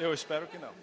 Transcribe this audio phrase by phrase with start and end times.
[0.00, 0.74] Eu espero que não.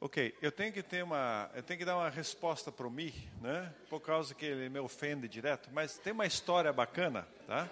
[0.00, 3.12] Ok, eu tenho que ter uma, eu tenho que dar uma resposta para o Mi,
[3.40, 3.72] né?
[3.88, 7.70] Por causa que ele me ofende direto, mas tem uma história bacana, tá?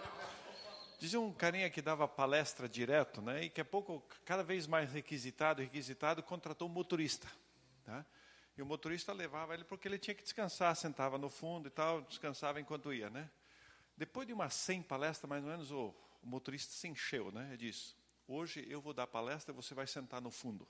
[1.01, 3.43] Dizia um carinha que dava palestra direto, né?
[3.43, 7.27] E que a pouco, cada vez mais requisitado, requisitado, contratou um motorista,
[7.85, 8.07] tá?
[8.57, 12.03] E o motorista levava ele porque ele tinha que descansar, sentava no fundo e tal,
[12.03, 13.29] descansava enquanto ia, né?
[13.97, 17.49] Depois de umas 100 palestras, mais ou menos, o, o motorista se encheu, né?
[17.49, 17.95] Ele disse:
[18.27, 20.67] Hoje eu vou dar palestra e você vai sentar no fundo,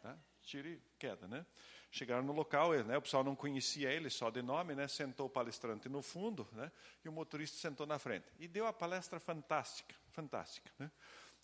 [0.00, 0.16] tá?
[0.44, 1.44] tiro e queda, né?
[1.90, 4.86] Chegaram no local, né, o pessoal não conhecia ele só de nome, né?
[4.88, 6.70] Sentou o palestrante no fundo, né?
[7.04, 8.26] E o motorista sentou na frente.
[8.38, 10.90] E deu a palestra fantástica, fantástica, né?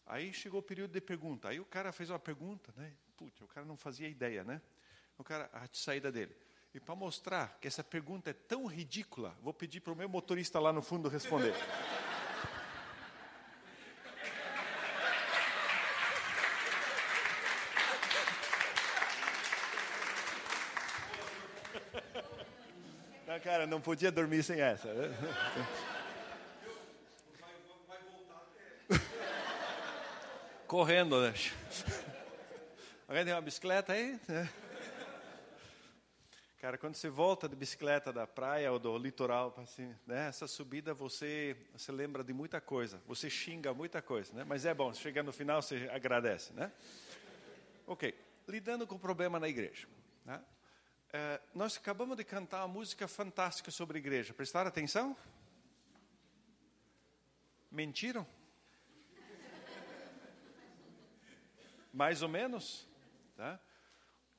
[0.06, 1.48] Aí chegou o período de pergunta.
[1.48, 2.92] Aí o cara fez uma pergunta, né?
[3.16, 4.60] Putz, o cara não fazia ideia, né?
[5.16, 6.36] O cara, a saída dele.
[6.72, 10.60] E para mostrar que essa pergunta é tão ridícula, vou pedir para o meu motorista
[10.60, 11.54] lá no fundo responder.
[23.40, 24.92] cara, não podia dormir sem essa.
[24.92, 25.16] Né?
[30.66, 31.34] Correndo, né?
[33.08, 34.20] Alguém tem uma bicicleta aí?
[36.60, 40.92] Cara, quando você volta de bicicleta da praia ou do litoral, assim, né, essa subida
[40.92, 44.44] você, você lembra de muita coisa, você xinga muita coisa, né?
[44.44, 46.52] mas é bom, chega no final você agradece.
[46.52, 46.70] Né?
[47.86, 48.14] Ok,
[48.46, 49.88] lidando com o problema na igreja.
[50.22, 50.38] Né?
[51.14, 54.34] É, nós acabamos de cantar uma música fantástica sobre igreja.
[54.34, 55.16] Prestaram atenção?
[57.70, 58.26] Mentiram?
[61.90, 62.86] Mais ou menos?
[63.34, 63.58] Tá?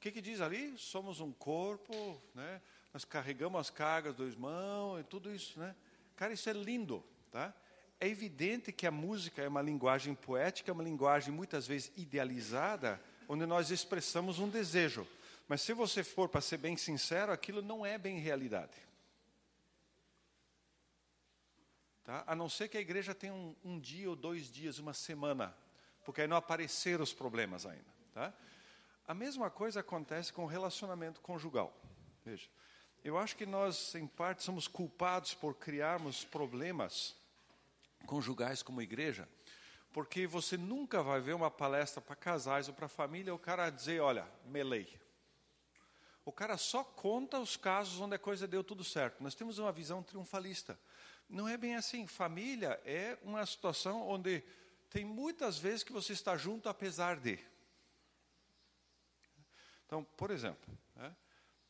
[0.01, 0.75] Que, que diz ali?
[0.79, 2.59] Somos um corpo, né?
[2.91, 5.59] nós carregamos as cargas do irmão e tudo isso.
[5.59, 5.75] Né?
[6.15, 7.03] Cara, isso é lindo.
[7.31, 7.53] Tá?
[7.99, 12.99] É evidente que a música é uma linguagem poética, é uma linguagem muitas vezes idealizada,
[13.29, 15.07] onde nós expressamos um desejo.
[15.47, 18.73] Mas se você for, para ser bem sincero, aquilo não é bem realidade.
[22.03, 22.23] Tá?
[22.25, 25.55] A não ser que a igreja tenha um, um, dia ou dois dias, uma semana,
[26.03, 27.85] porque aí não apareceram os problemas ainda.
[28.15, 28.33] Tá?
[29.07, 31.73] A mesma coisa acontece com o relacionamento conjugal.
[32.23, 32.47] Veja,
[33.03, 37.15] eu acho que nós, em parte, somos culpados por criarmos problemas
[38.05, 39.27] conjugais como igreja,
[39.91, 44.01] porque você nunca vai ver uma palestra para casais ou para família o cara dizer,
[44.01, 44.99] olha, melei.
[46.23, 49.23] O cara só conta os casos onde a coisa deu tudo certo.
[49.23, 50.79] Nós temos uma visão triunfalista.
[51.27, 52.05] Não é bem assim.
[52.05, 54.43] Família é uma situação onde
[54.89, 57.39] tem muitas vezes que você está junto apesar de.
[59.91, 61.11] Então, por exemplo, né,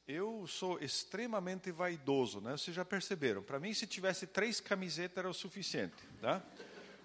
[0.07, 2.51] eu sou extremamente vaidoso, né?
[2.51, 3.41] Vocês já perceberam?
[3.41, 6.39] Para mim, se tivesse três camisetas era o suficiente, tá?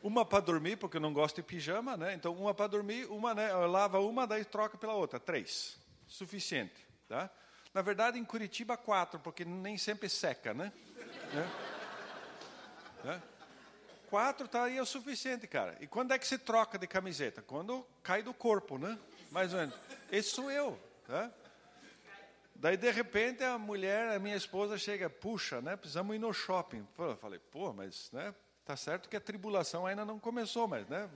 [0.03, 2.13] Uma para dormir, porque eu não gosto de pijama, né?
[2.13, 3.51] Então, uma para dormir, uma, né?
[3.51, 5.19] Lava uma, daí troca pela outra.
[5.19, 6.87] Três, suficiente.
[7.09, 7.31] Tá?
[7.73, 10.71] Na verdade, em Curitiba, quatro, porque nem sempre seca, né?
[13.03, 13.23] né?
[14.11, 15.79] Quatro tá aí é o suficiente, cara.
[15.81, 17.41] E quando é que se troca de camiseta?
[17.41, 18.99] Quando cai do corpo, né?
[19.31, 19.75] Mais ou menos.
[20.13, 20.79] Esse sou eu,
[22.55, 25.77] Daí, de repente, a mulher, a minha esposa, chega, puxa, né?
[25.77, 26.87] Precisamos ir no shopping.
[26.99, 28.35] Eu falei, pô, mas, né?
[28.65, 31.09] Tá certo que a tribulação ainda não começou, mas, né?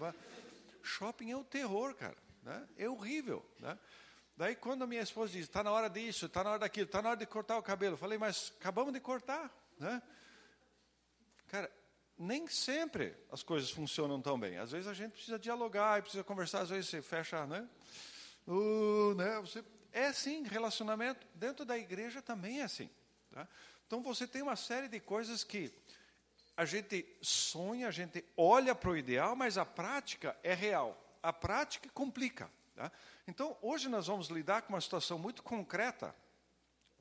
[0.83, 2.17] Shopping é o terror, cara.
[2.43, 2.69] Né?
[2.77, 3.79] É horrível, né?
[4.37, 7.03] Daí, quando a minha esposa diz, está na hora disso, está na hora daquilo, está
[7.03, 9.55] na hora de cortar o cabelo, eu falei, mas acabamos de cortar.
[9.79, 10.01] Né?
[11.49, 11.71] Cara,
[12.17, 14.57] nem sempre as coisas funcionam tão bem.
[14.57, 17.69] Às vezes a gente precisa dialogar, precisa conversar, às vezes você fecha, né?
[18.47, 19.39] Uh, né?
[19.41, 19.63] Você,
[19.93, 22.91] é assim, relacionamento dentro da igreja também é assim.
[23.31, 23.47] Tá?
[23.87, 25.73] Então você tem uma série de coisas que
[26.57, 30.97] a gente sonha, a gente olha para o ideal, mas a prática é real.
[31.23, 32.51] A prática complica.
[32.75, 32.93] Tá?
[33.27, 36.15] Então, hoje nós vamos lidar com uma situação muito concreta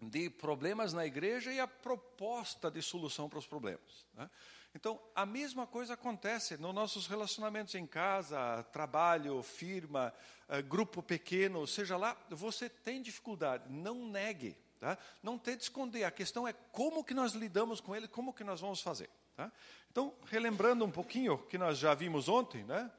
[0.02, 4.06] de problemas na igreja e a proposta de solução para os problemas.
[4.14, 4.30] Né?
[4.76, 10.14] Então, a mesma coisa acontece nos nossos relacionamentos em casa, trabalho, firma,
[10.48, 14.98] eh, grupo pequeno, seja lá, você tem dificuldade, não negue, tá?
[15.24, 18.62] não tente esconder, a questão é como que nós lidamos com ele, como que nós
[18.62, 19.10] vamos fazer.
[19.36, 19.52] Tá?
[19.92, 22.92] Então, relembrando um pouquinho que nós já vimos ontem, né?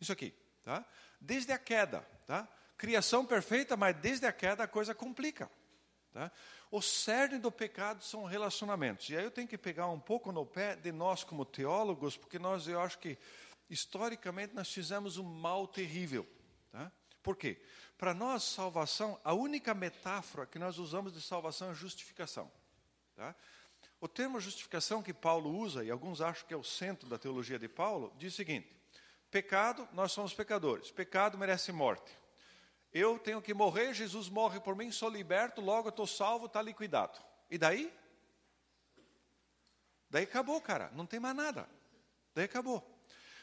[0.00, 0.34] isso aqui.
[0.62, 0.84] Tá?
[1.20, 2.06] Desde a queda.
[2.26, 2.46] Tá?
[2.76, 5.50] Criação perfeita, mas desde a queda a coisa complica.
[6.12, 6.30] Tá?
[6.70, 9.08] O cerne do pecado são relacionamentos.
[9.08, 12.38] E aí eu tenho que pegar um pouco no pé de nós como teólogos, porque
[12.38, 13.18] nós, eu acho que,
[13.70, 16.26] historicamente, nós fizemos um mal terrível.
[16.70, 16.92] Tá?
[17.22, 17.60] Por quê?
[17.96, 22.50] Para nós, salvação, a única metáfora que nós usamos de salvação é justificação.
[23.16, 23.34] Tá?
[24.00, 27.58] O termo justificação que Paulo usa, e alguns acham que é o centro da teologia
[27.58, 28.68] de Paulo, diz o seguinte:
[29.30, 32.12] pecado, nós somos pecadores, pecado merece morte.
[32.92, 37.18] Eu tenho que morrer, Jesus morre por mim, sou liberto, logo estou salvo, está liquidado.
[37.50, 37.92] E daí?
[40.10, 41.66] Daí acabou, cara, não tem mais nada.
[42.34, 42.86] Daí acabou.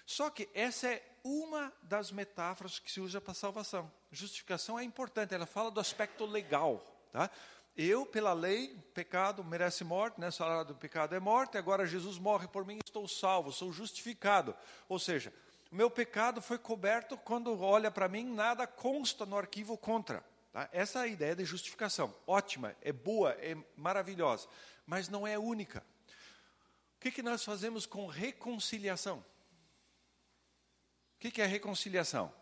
[0.06, 3.92] Só que essa é uma das metáforas que se usa para salvação.
[4.12, 7.30] Justificação é importante, ela fala do aspecto legal, tá?
[7.75, 10.30] Eu, pela lei, pecado merece morte, né?
[10.31, 14.54] salário do pecado é morte, agora Jesus morre por mim, estou salvo, sou justificado.
[14.90, 15.34] Ou seja,
[15.71, 20.24] o meu pecado foi coberto, quando olha para mim, nada consta no arquivo contra.
[20.51, 20.68] Tá?
[20.71, 22.16] Essa é a ideia de justificação.
[22.25, 24.48] Ótima, é boa, é maravilhosa,
[24.86, 25.86] mas não é única.
[26.95, 29.19] O que, que nós fazemos com reconciliação?
[31.16, 32.33] O que, que é reconciliação?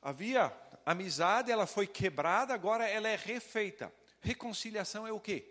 [0.00, 0.52] Havia
[0.84, 3.92] amizade, ela foi quebrada, agora ela é refeita.
[4.20, 5.48] Reconciliação é o quê?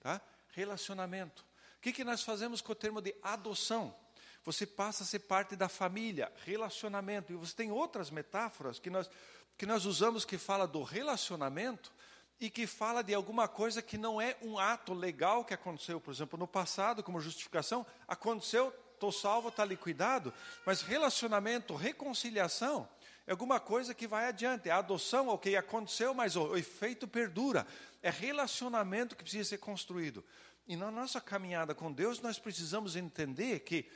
[0.00, 0.20] Tá?
[0.48, 1.46] Relacionamento.
[1.76, 3.94] O que, que nós fazemos com o termo de adoção?
[4.44, 7.32] Você passa a ser parte da família, relacionamento.
[7.32, 9.10] E você tem outras metáforas que nós,
[9.56, 11.90] que nós usamos que fala do relacionamento
[12.38, 16.12] e que fala de alguma coisa que não é um ato legal que aconteceu, por
[16.12, 20.32] exemplo, no passado, como justificação, aconteceu, estou salvo, está liquidado,
[20.66, 22.88] mas relacionamento, reconciliação,
[23.26, 24.68] é alguma coisa que vai adiante.
[24.68, 27.66] A adoção, ok, aconteceu, mas o, o efeito perdura.
[28.02, 30.22] É relacionamento que precisa ser construído.
[30.66, 33.86] E na nossa caminhada com Deus, nós precisamos entender que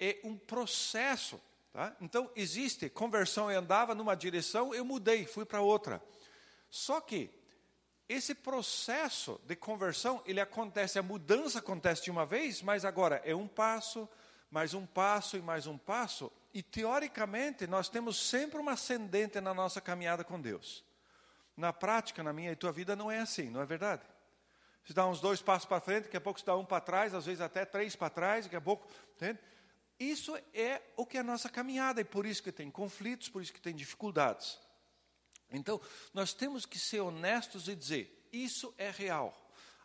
[0.00, 1.40] é um processo.
[1.72, 1.94] Tá?
[2.00, 6.02] Então, existe conversão, eu andava numa direção, eu mudei, fui para outra.
[6.70, 7.30] Só que
[8.08, 13.36] esse processo de conversão, ele acontece, a mudança acontece de uma vez, mas agora é
[13.36, 14.08] um passo,
[14.50, 19.54] mais um passo e mais um passo, e teoricamente nós temos sempre uma ascendente na
[19.54, 20.84] nossa caminhada com Deus.
[21.56, 24.02] Na prática, na minha e tua vida, não é assim, não é verdade?
[24.84, 27.14] Você dá uns dois passos para frente, daqui a pouco você dá um para trás,
[27.14, 28.88] às vezes até três para trás, daqui a pouco.
[29.14, 29.38] Entende?
[30.00, 33.42] Isso é o que é a nossa caminhada, e por isso que tem conflitos, por
[33.42, 34.58] isso que tem dificuldades.
[35.52, 35.78] Então,
[36.14, 39.36] nós temos que ser honestos e dizer: isso é real.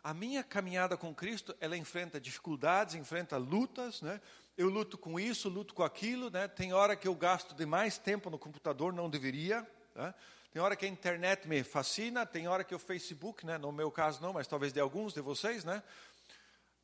[0.02, 4.18] A minha caminhada com Cristo, ela enfrenta dificuldades, enfrenta lutas, né?
[4.56, 6.48] Eu luto com isso, luto com aquilo, né?
[6.48, 10.14] Tem hora que eu gasto demais tempo no computador, não deveria, né?
[10.50, 13.58] Tem hora que a internet me fascina, tem hora que o Facebook, né?
[13.58, 15.82] No meu caso não, mas talvez de alguns de vocês, né?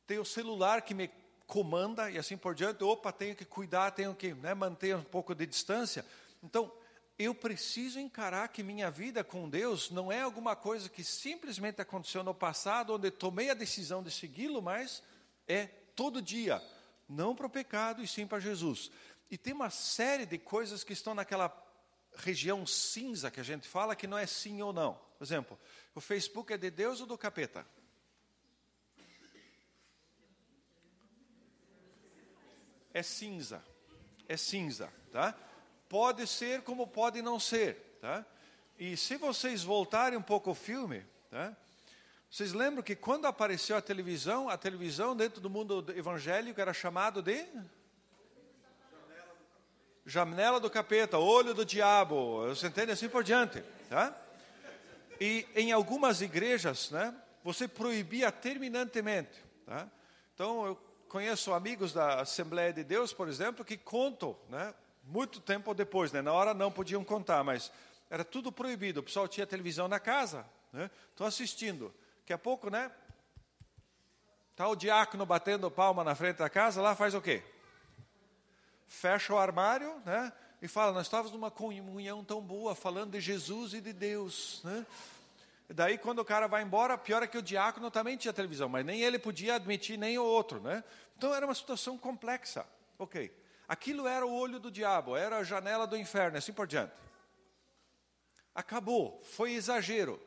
[0.05, 1.09] Tem o celular que me
[1.53, 2.83] comanda e assim por diante.
[2.83, 6.03] Opa, tenho que cuidar, tenho que né, manter um pouco de distância.
[6.41, 6.73] Então,
[7.19, 12.23] eu preciso encarar que minha vida com Deus não é alguma coisa que simplesmente aconteceu
[12.23, 15.03] no passado, onde tomei a decisão de segui-lo, mas
[15.47, 16.59] é todo dia,
[17.07, 18.89] não para o pecado e sim para Jesus.
[19.29, 21.55] E tem uma série de coisas que estão naquela
[22.15, 24.99] região cinza que a gente fala, que não é sim ou não.
[25.19, 25.59] Por exemplo,
[25.93, 27.63] o Facebook é de Deus ou do capeta?
[32.93, 33.63] É cinza,
[34.27, 35.35] é cinza, tá?
[35.89, 38.25] Pode ser como pode não ser, tá?
[38.77, 41.55] E se vocês voltarem um pouco ao filme, tá?
[42.29, 47.21] Vocês lembram que quando apareceu a televisão, a televisão dentro do mundo evangélico era chamado
[47.21, 47.45] de
[50.05, 54.15] janela do capeta, olho do diabo, você entende assim por diante, tá?
[55.19, 59.87] E em algumas igrejas, né, você proibia terminantemente, tá?
[60.33, 65.71] Então eu conheço amigos da Assembleia de Deus, por exemplo, que contam, né, muito tempo
[65.71, 66.23] depois, né?
[66.23, 67.71] Na hora não podiam contar, mas
[68.09, 68.99] era tudo proibido.
[68.99, 70.89] O pessoal tinha televisão na casa, né?
[71.11, 71.93] Estão assistindo.
[72.21, 72.91] Daqui a pouco, né?
[74.55, 77.43] Tá o diácono batendo palma na frente da casa, lá faz o quê?
[78.87, 80.33] Fecha o armário, né?
[80.63, 84.83] E fala, nós estávamos numa comunhão tão boa, falando de Jesus e de Deus, né?
[85.69, 88.85] Daí, quando o cara vai embora, pior é que o diácono também tinha televisão, mas
[88.85, 90.83] nem ele podia admitir, nem o outro, né?
[91.17, 92.65] Então, era uma situação complexa.
[92.99, 93.33] Ok.
[93.67, 96.93] Aquilo era o olho do diabo, era a janela do inferno, assim por diante.
[98.53, 100.21] Acabou, foi exagero.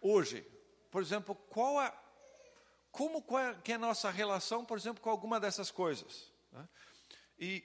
[0.00, 0.46] Hoje,
[0.90, 1.92] por exemplo, qual a,
[2.90, 6.32] como qual é, que é a nossa relação, por exemplo, com alguma dessas coisas?
[6.52, 6.68] Né?
[7.38, 7.64] E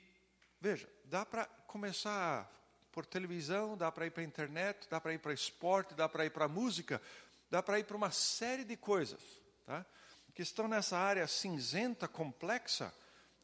[0.60, 2.52] veja, dá para começar
[2.94, 6.26] por televisão, dá para ir para a internet, dá para ir para esporte, dá para
[6.26, 7.02] ir para música,
[7.50, 9.20] dá para ir para uma série de coisas,
[9.66, 9.86] tá?
[10.34, 12.94] que estão nessa área cinzenta, complexa,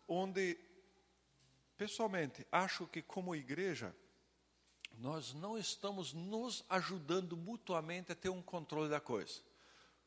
[0.07, 0.57] onde
[1.79, 3.95] Pessoalmente, acho que como igreja,
[4.97, 9.39] nós não estamos nos ajudando mutuamente a ter um controle da coisa.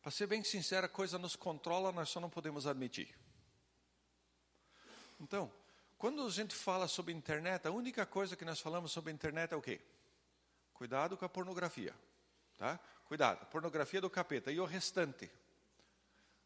[0.02, 3.08] Para ser bem sincero, a coisa nos controla, nós só não podemos admitir.
[5.18, 5.50] Então,
[6.02, 9.56] quando a gente fala sobre internet, a única coisa que nós falamos sobre internet é
[9.56, 9.80] o quê?
[10.74, 11.94] Cuidado com a pornografia.
[12.58, 12.76] Tá?
[13.04, 14.50] Cuidado, pornografia do capeta.
[14.50, 15.30] E o restante?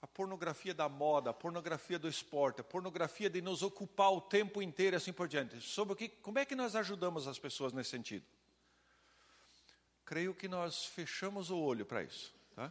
[0.03, 4.61] a pornografia da moda, a pornografia do esporte, a pornografia de nos ocupar o tempo
[4.61, 5.59] inteiro e assim por diante.
[5.63, 8.27] Sobre o que, como é que nós ajudamos as pessoas nesse sentido?
[10.05, 12.33] Creio que nós fechamos o olho para isso.
[12.55, 12.71] Tá?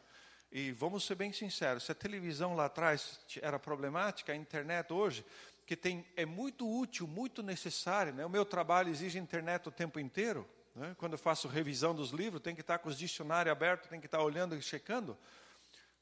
[0.51, 5.25] E vamos ser bem sinceros, se a televisão lá atrás era problemática, a internet hoje,
[5.65, 8.11] que tem, é muito útil, muito necessária.
[8.11, 8.25] Né?
[8.25, 10.47] O meu trabalho exige internet o tempo inteiro.
[10.75, 10.95] Né?
[10.97, 14.07] Quando eu faço revisão dos livros, tem que estar com os dicionários abertos, tem que
[14.07, 15.17] estar olhando e checando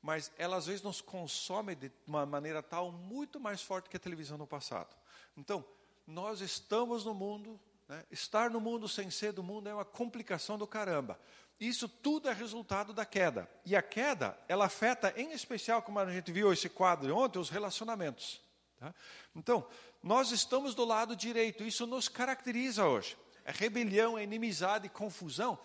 [0.04, 4.00] mas ela às vezes nos consome de uma maneira tal muito mais forte que a
[4.00, 4.94] televisão no passado.
[5.38, 5.64] Então,
[6.06, 8.04] nós estamos no mundo, né?
[8.12, 11.18] estar no mundo sem ser do mundo é uma complicação do caramba.
[11.58, 13.50] Isso tudo é resultado da queda.
[13.66, 17.50] E a queda, ela afeta em especial, como a gente viu esse quadro ontem, os
[17.50, 18.42] relacionamentos.
[18.84, 18.94] Tá?
[19.34, 19.66] Então,
[20.02, 23.16] nós estamos do lado direito, isso nos caracteriza hoje.
[23.46, 25.58] É rebelião, é inimizade, confusão.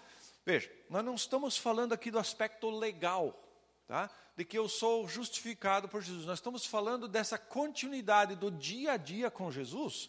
[0.46, 3.36] Veja, nós não estamos falando aqui do aspecto legal,
[3.88, 4.08] tá?
[4.36, 6.26] de que eu sou justificado por Jesus.
[6.26, 10.08] Nós estamos falando dessa continuidade do dia a dia com Jesus,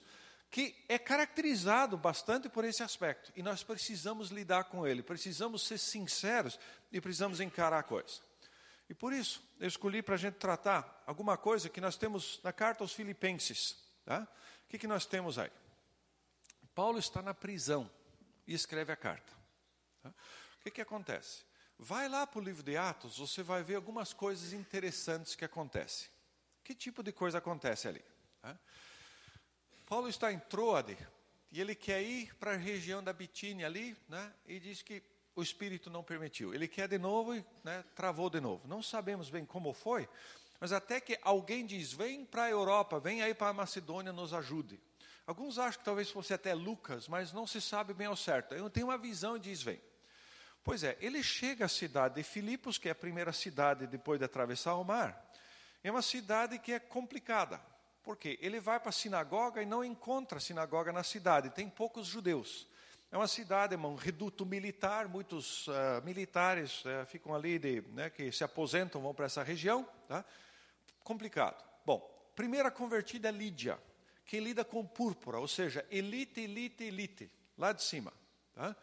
[0.51, 3.31] que é caracterizado bastante por esse aspecto.
[3.35, 6.59] E nós precisamos lidar com ele, precisamos ser sinceros
[6.91, 8.28] e precisamos encarar a coisa.
[8.89, 12.51] E por isso, eu escolhi para a gente tratar alguma coisa que nós temos na
[12.51, 13.77] carta aos Filipenses.
[14.03, 14.27] Tá?
[14.65, 15.51] O que, que nós temos aí?
[16.73, 17.89] Paulo está na prisão
[18.47, 19.31] e escreve a carta.
[20.01, 20.09] Tá?
[20.09, 21.43] O que, que acontece?
[21.77, 26.09] Vai lá para o livro de Atos, você vai ver algumas coisas interessantes que acontecem.
[26.63, 28.03] Que tipo de coisa acontece ali?
[29.85, 30.97] Paulo está em Troade
[31.51, 34.33] e ele quer ir para a região da Bitínia ali, né?
[34.45, 35.01] E diz que
[35.39, 36.53] o Espírito não permitiu.
[36.53, 38.67] Ele quer de novo e né, travou de novo.
[38.67, 40.07] Não sabemos bem como foi,
[40.59, 44.33] mas até que alguém diz: vem para a Europa, vem aí para a Macedônia, nos
[44.33, 44.79] ajude.
[45.25, 48.53] Alguns acham que talvez fosse até Lucas, mas não se sabe bem ao certo.
[48.53, 49.81] Eu tenho uma visão e diz: vem.
[50.63, 54.25] Pois é, ele chega à cidade de Filipos, que é a primeira cidade depois de
[54.25, 55.25] atravessar o mar.
[55.81, 57.61] É uma cidade que é complicada,
[58.03, 62.67] porque ele vai para a sinagoga e não encontra sinagoga na cidade, tem poucos judeus.
[63.11, 65.71] É uma cidade, um reduto militar, muitos uh,
[66.05, 69.83] militares uh, ficam ali, de, né, que se aposentam, vão para essa região.
[70.07, 70.23] Tá?
[71.03, 71.63] Complicado.
[71.83, 71.99] Bom,
[72.35, 73.79] primeira convertida é Lídia,
[74.25, 78.13] que lida com púrpura, ou seja, elite, elite, elite, lá de cima.
[78.53, 78.75] Tá?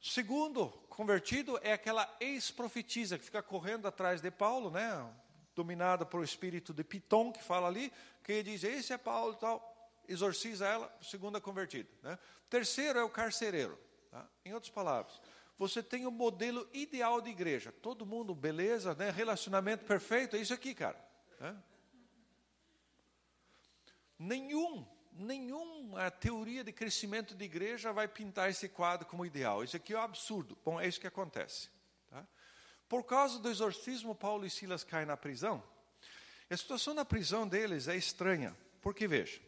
[0.00, 5.12] Segundo convertido é aquela ex-profetisa que fica correndo atrás de Paulo, né?
[5.56, 7.92] dominada por o espírito de Piton, que fala ali,
[8.22, 9.75] que diz, esse é Paulo e tal,
[10.08, 11.88] exorciza ela, segunda convertida.
[12.02, 12.18] Né?
[12.48, 13.78] Terceiro é o carcereiro.
[14.10, 14.28] Tá?
[14.44, 15.20] Em outras palavras,
[15.58, 17.72] você tem o modelo ideal de igreja.
[17.72, 19.10] Todo mundo, beleza, né?
[19.10, 20.98] relacionamento perfeito, é isso aqui, cara.
[21.40, 21.56] Né?
[24.18, 24.86] Nenhum
[25.18, 29.64] nenhuma teoria de crescimento de igreja vai pintar esse quadro como ideal.
[29.64, 30.56] Isso aqui é um absurdo.
[30.64, 31.70] Bom, é isso que acontece.
[32.10, 32.26] Tá?
[32.88, 35.62] Por causa do exorcismo, Paulo e Silas caem na prisão.
[36.48, 39.40] A situação na prisão deles é estranha, porque veja,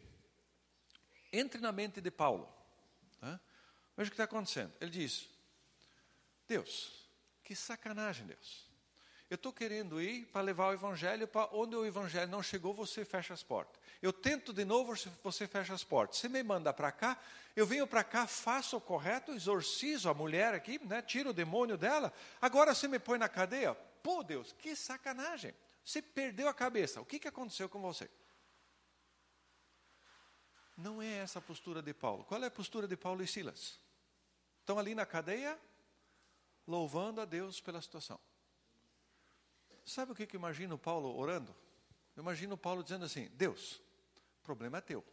[1.31, 2.51] entre na mente de Paulo.
[3.19, 3.39] Tá?
[3.95, 4.73] Veja o que está acontecendo.
[4.79, 5.29] Ele diz:
[6.47, 7.07] Deus,
[7.43, 8.69] que sacanagem, Deus.
[9.29, 13.05] Eu estou querendo ir para levar o evangelho para onde o evangelho não chegou, você
[13.05, 13.79] fecha as portas.
[14.01, 16.17] Eu tento de novo, você fecha as portas.
[16.17, 17.15] Você me manda para cá,
[17.55, 21.77] eu venho para cá, faço o correto, exorcizo a mulher aqui, né, tiro o demônio
[21.77, 22.11] dela.
[22.41, 23.75] Agora você me põe na cadeia.
[24.01, 25.53] Pô, Deus, que sacanagem.
[25.85, 26.99] Você perdeu a cabeça.
[26.99, 28.09] O que, que aconteceu com você?
[30.79, 32.23] Não é essa a postura de Paulo.
[32.23, 33.77] Qual é a postura de Paulo e Silas?
[34.61, 35.59] Estão ali na cadeia,
[36.65, 38.17] louvando a Deus pela situação.
[39.85, 41.53] Sabe o que, que imagino Paulo orando?
[42.15, 43.81] Eu imagino Paulo dizendo assim: Deus,
[44.41, 45.03] problema é teu.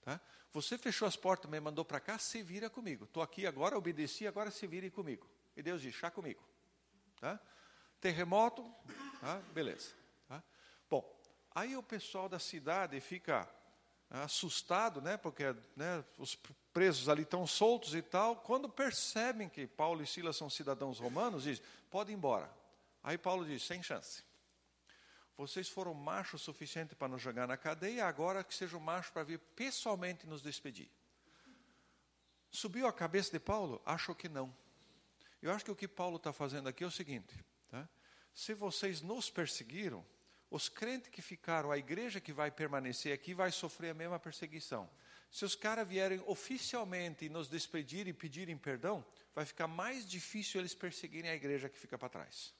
[0.00, 0.18] Tá?
[0.50, 3.04] Você fechou as portas, me mandou para cá, se vira comigo.
[3.04, 5.28] Estou aqui agora, obedeci, agora se vire comigo.
[5.54, 6.42] E Deus diz: chá comigo.
[7.20, 7.38] Tá?
[8.00, 8.64] Terremoto,
[9.20, 9.42] tá?
[9.52, 9.92] beleza.
[10.26, 10.42] Tá?
[10.88, 11.20] Bom,
[11.54, 13.46] aí o pessoal da cidade fica
[14.10, 16.36] assustado, né, porque né, os
[16.72, 18.36] presos ali estão soltos e tal.
[18.36, 21.60] Quando percebem que Paulo e Silas são cidadãos romanos, diz:
[21.90, 22.50] pode ir embora.
[23.02, 24.22] Aí Paulo diz: sem chance.
[25.36, 29.22] Vocês foram macho o suficiente para nos jogar na cadeia, agora que sejam macho para
[29.22, 30.90] vir pessoalmente nos despedir.
[32.50, 33.82] Subiu a cabeça de Paulo?
[33.84, 34.54] Acho que não.
[35.42, 37.86] Eu acho que o que Paulo está fazendo aqui é o seguinte: tá?
[38.34, 40.04] se vocês nos perseguiram,
[40.50, 44.88] os crentes que ficaram, a igreja que vai permanecer aqui, vai sofrer a mesma perseguição.
[45.30, 50.60] Se os caras vierem oficialmente e nos despedirem e pedirem perdão, vai ficar mais difícil
[50.60, 52.54] eles perseguirem a igreja que fica para trás.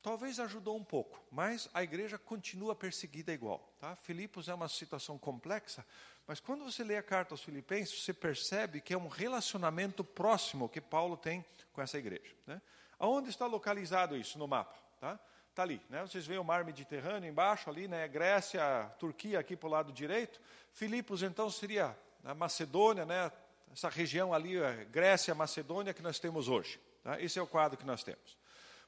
[0.00, 3.74] Talvez ajudou um pouco, mas a igreja continua perseguida igual.
[3.80, 3.96] Tá?
[3.96, 5.84] Filipos é uma situação complexa,
[6.26, 10.68] mas quando você lê a carta aos Filipenses, você percebe que é um relacionamento próximo
[10.68, 12.34] que Paulo tem com essa igreja.
[12.46, 12.60] Né?
[12.98, 14.76] Aonde está localizado isso no mapa?
[15.00, 15.18] Tá?
[15.54, 16.02] Está ali, né?
[16.02, 18.08] Vocês veem o mar Mediterrâneo embaixo ali, né?
[18.08, 20.40] Grécia, Turquia aqui para o lado direito.
[20.72, 23.30] Filipos, então, seria a Macedônia, né?
[23.72, 24.54] Essa região ali,
[24.90, 26.80] Grécia, Macedônia, que nós temos hoje.
[27.04, 27.20] Tá?
[27.20, 28.36] Esse é o quadro que nós temos.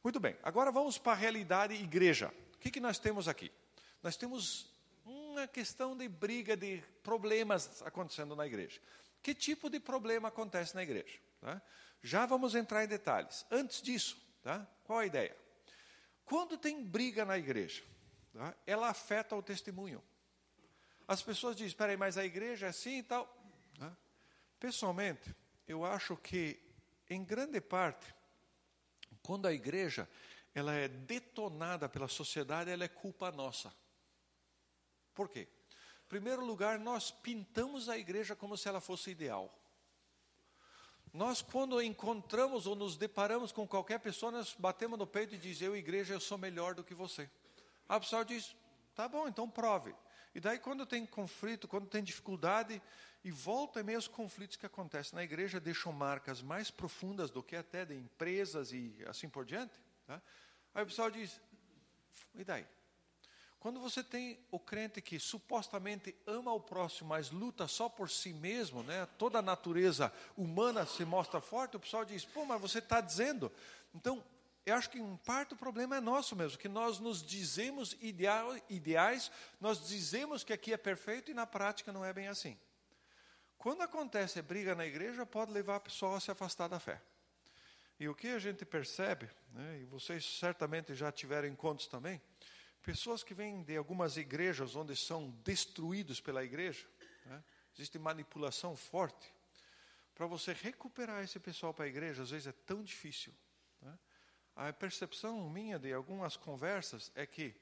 [0.02, 2.34] Muito bem, agora vamos para a realidade igreja.
[2.56, 3.52] O que, que nós temos aqui?
[4.02, 4.68] Nós temos
[5.04, 8.80] uma questão de briga, de problemas acontecendo na igreja.
[9.22, 11.16] Que tipo de problema acontece na igreja?
[11.40, 11.62] Tá?
[12.02, 13.46] Já vamos entrar em detalhes.
[13.52, 14.66] Antes disso, tá?
[14.82, 15.45] qual a ideia?
[16.26, 17.84] Quando tem briga na igreja,
[18.34, 18.54] tá?
[18.66, 20.02] ela afeta o testemunho.
[21.06, 23.32] As pessoas dizem, espera aí, mas a igreja é assim e tal.
[23.78, 23.96] Tá?
[24.58, 25.34] Pessoalmente,
[25.68, 26.60] eu acho que,
[27.08, 28.12] em grande parte,
[29.22, 30.08] quando a igreja
[30.52, 33.72] ela é detonada pela sociedade, ela é culpa nossa.
[35.14, 35.46] Por quê?
[36.04, 39.56] Em primeiro lugar, nós pintamos a igreja como se ela fosse ideal.
[41.16, 45.74] Nós, quando encontramos ou nos deparamos com qualquer pessoa, nós batemos no peito e dizemos,
[45.74, 47.30] eu, igreja, eu sou melhor do que você.
[47.88, 48.54] A pessoa diz,
[48.94, 49.94] tá bom, então prove.
[50.34, 52.82] E daí, quando tem conflito, quando tem dificuldade,
[53.24, 57.42] e volta e meia os conflitos que acontecem na igreja deixam marcas mais profundas do
[57.42, 59.72] que até de empresas e assim por diante.
[60.06, 60.20] Tá?
[60.74, 61.40] Aí o pessoal diz,
[62.34, 62.66] e daí?
[63.66, 68.32] Quando você tem o crente que supostamente ama o próximo, mas luta só por si
[68.32, 69.08] mesmo, né?
[69.18, 73.50] toda a natureza humana se mostra forte, o pessoal diz: pô, mas você está dizendo.
[73.92, 74.22] Então,
[74.64, 79.32] eu acho que em parte o problema é nosso mesmo, que nós nos dizemos ideais,
[79.60, 82.56] nós dizemos que aqui é perfeito e na prática não é bem assim.
[83.58, 87.02] Quando acontece briga na igreja, pode levar a pessoa a se afastar da fé.
[87.98, 92.22] E o que a gente percebe, né, e vocês certamente já tiveram encontros também,
[92.86, 96.86] Pessoas que vêm de algumas igrejas onde são destruídos pela igreja,
[97.24, 97.42] né?
[97.74, 99.34] existe manipulação forte.
[100.14, 103.34] Para você recuperar esse pessoal para a igreja, às vezes é tão difícil.
[103.82, 103.98] Né?
[104.54, 107.56] A percepção minha de algumas conversas é que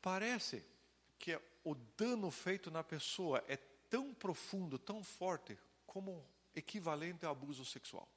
[0.00, 0.64] parece
[1.18, 3.56] que o dano feito na pessoa é
[3.90, 8.08] tão profundo, tão forte, como equivalente ao abuso sexual.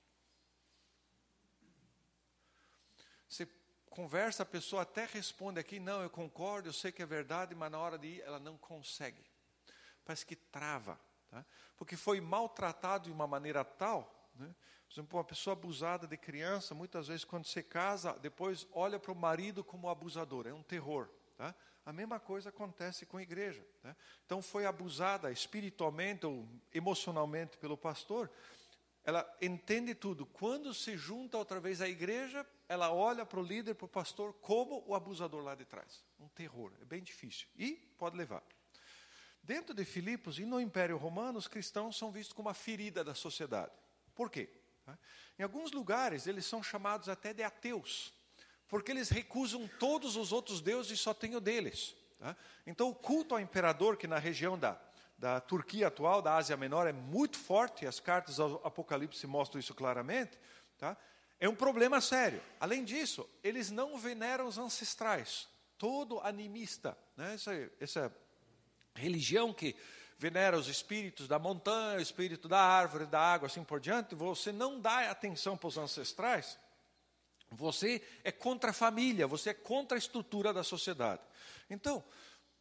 [3.28, 3.48] Você
[3.96, 7.72] conversa, a pessoa até responde aqui, não, eu concordo, eu sei que é verdade, mas
[7.72, 9.26] na hora de ir, ela não consegue.
[10.04, 11.00] Parece que trava.
[11.32, 11.46] Tá?
[11.78, 14.54] Porque foi maltratado de uma maneira tal, né?
[14.86, 19.14] por exemplo, uma pessoa abusada de criança, muitas vezes quando se casa, depois olha para
[19.14, 21.10] o marido como abusador, é um terror.
[21.38, 21.56] Tá?
[21.86, 23.66] A mesma coisa acontece com a igreja.
[23.82, 23.96] Tá?
[24.26, 28.30] Então foi abusada espiritualmente ou emocionalmente pelo pastor,
[29.06, 30.26] ela entende tudo.
[30.26, 34.34] Quando se junta outra vez à igreja, ela olha para o líder, para o pastor,
[34.42, 36.04] como o abusador lá de trás.
[36.20, 37.48] Um terror, é bem difícil.
[37.58, 38.44] E pode levar.
[39.44, 43.14] Dentro de Filipos e no Império Romano, os cristãos são vistos como uma ferida da
[43.14, 43.72] sociedade.
[44.16, 44.50] Por quê?
[45.38, 48.14] Em alguns lugares, eles são chamados até de ateus,
[48.68, 51.96] porque eles recusam todos os outros deuses e só tem o deles.
[52.66, 54.80] Então, o culto ao imperador, que na região da,
[55.18, 59.76] da Turquia atual, da Ásia Menor, é muito forte, as cartas do Apocalipse mostram isso
[59.76, 60.40] claramente,
[60.78, 60.98] tá?
[61.40, 62.42] É um problema sério.
[62.60, 65.48] Além disso, eles não veneram os ancestrais.
[65.78, 67.34] Todo animista, né?
[67.34, 68.16] essa, essa
[68.94, 69.76] religião que
[70.18, 74.52] venera os espíritos da montanha, o espírito da árvore, da água, assim por diante, você
[74.52, 76.58] não dá atenção para os ancestrais,
[77.52, 81.22] você é contra a família, você é contra a estrutura da sociedade.
[81.70, 82.04] Então,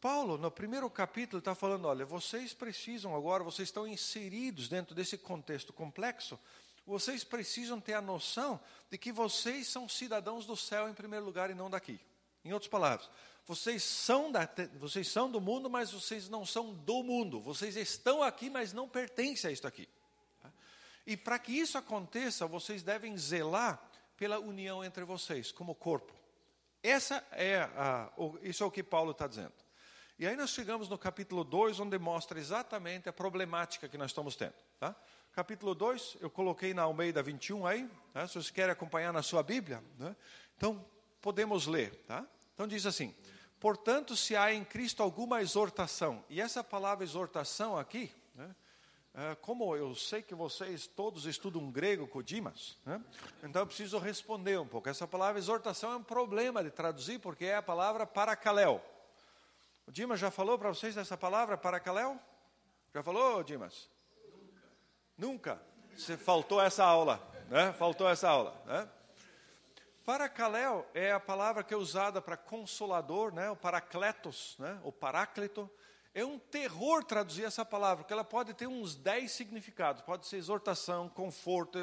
[0.01, 5.17] Paulo, no primeiro capítulo, está falando: olha, vocês precisam agora, vocês estão inseridos dentro desse
[5.17, 6.39] contexto complexo,
[6.87, 11.51] vocês precisam ter a noção de que vocês são cidadãos do céu em primeiro lugar
[11.51, 12.01] e não daqui.
[12.45, 13.09] Em outras palavras,
[13.47, 17.41] vocês são, da, vocês são do mundo, mas vocês não são do mundo.
[17.41, 19.89] Vocês estão aqui, mas não pertencem a isto aqui.
[21.07, 23.83] E para que isso aconteça, vocês devem zelar
[24.17, 26.15] pela união entre vocês, como corpo.
[26.83, 28.11] Essa é a,
[28.43, 29.53] isso é o que Paulo está dizendo.
[30.19, 34.37] E aí nós chegamos no capítulo 2, onde mostra exatamente a problemática que nós estamos
[34.37, 34.55] tendo.
[34.79, 34.95] Tá?
[35.35, 39.43] Capítulo 2, eu coloquei na Almeida 21 aí, né, se vocês querem acompanhar na sua
[39.43, 39.83] Bíblia.
[39.99, 40.15] Né,
[40.57, 40.85] então,
[41.21, 41.93] podemos ler.
[42.07, 42.25] Tá?
[42.55, 43.13] Então, diz assim:
[43.59, 48.55] Portanto, se há em Cristo alguma exortação, e essa palavra exortação aqui, né,
[49.13, 53.03] é, como eu sei que vocês todos estudam grego com Dimas, né,
[53.43, 54.89] então eu preciso responder um pouco.
[54.89, 58.81] Essa palavra exortação é um problema de traduzir, porque é a palavra paracaléu.
[59.85, 62.21] O Dimas já falou para vocês dessa palavra paracaléu?
[62.95, 63.93] Já falou, Dimas?
[65.17, 65.61] Nunca.
[65.97, 67.73] Você faltou essa aula, né?
[67.73, 68.89] Faltou essa aula, né?
[70.05, 73.51] Paracaléu é a palavra que é usada para consolador, né?
[73.51, 74.79] O paracletos, né?
[74.85, 75.71] O paráclito.
[76.13, 80.03] É um terror traduzir essa palavra, porque ela pode ter uns dez significados.
[80.03, 81.79] Pode ser exortação, conforto,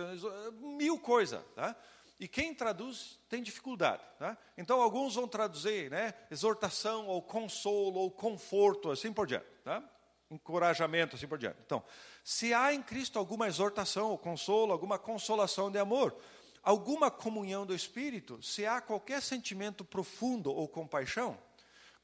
[0.78, 1.76] mil coisas, tá?
[2.22, 4.04] E quem traduz tem dificuldade.
[4.20, 4.38] Tá?
[4.56, 9.48] Então, alguns vão traduzir né, exortação, ou consolo, ou conforto, assim por diante.
[9.63, 9.84] Tá?
[10.32, 11.58] Encorajamento, assim por diante.
[11.65, 11.84] Então,
[12.24, 16.15] se há em Cristo alguma exortação, ou consolo, alguma consolação de amor,
[16.63, 21.38] alguma comunhão do Espírito, se há qualquer sentimento profundo ou compaixão,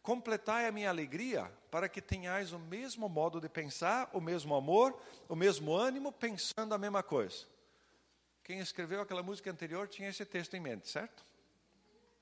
[0.01, 4.97] completai a minha alegria para que tenhais o mesmo modo de pensar, o mesmo amor,
[5.27, 7.45] o mesmo ânimo, pensando a mesma coisa.
[8.43, 11.25] Quem escreveu aquela música anterior tinha esse texto em mente, certo?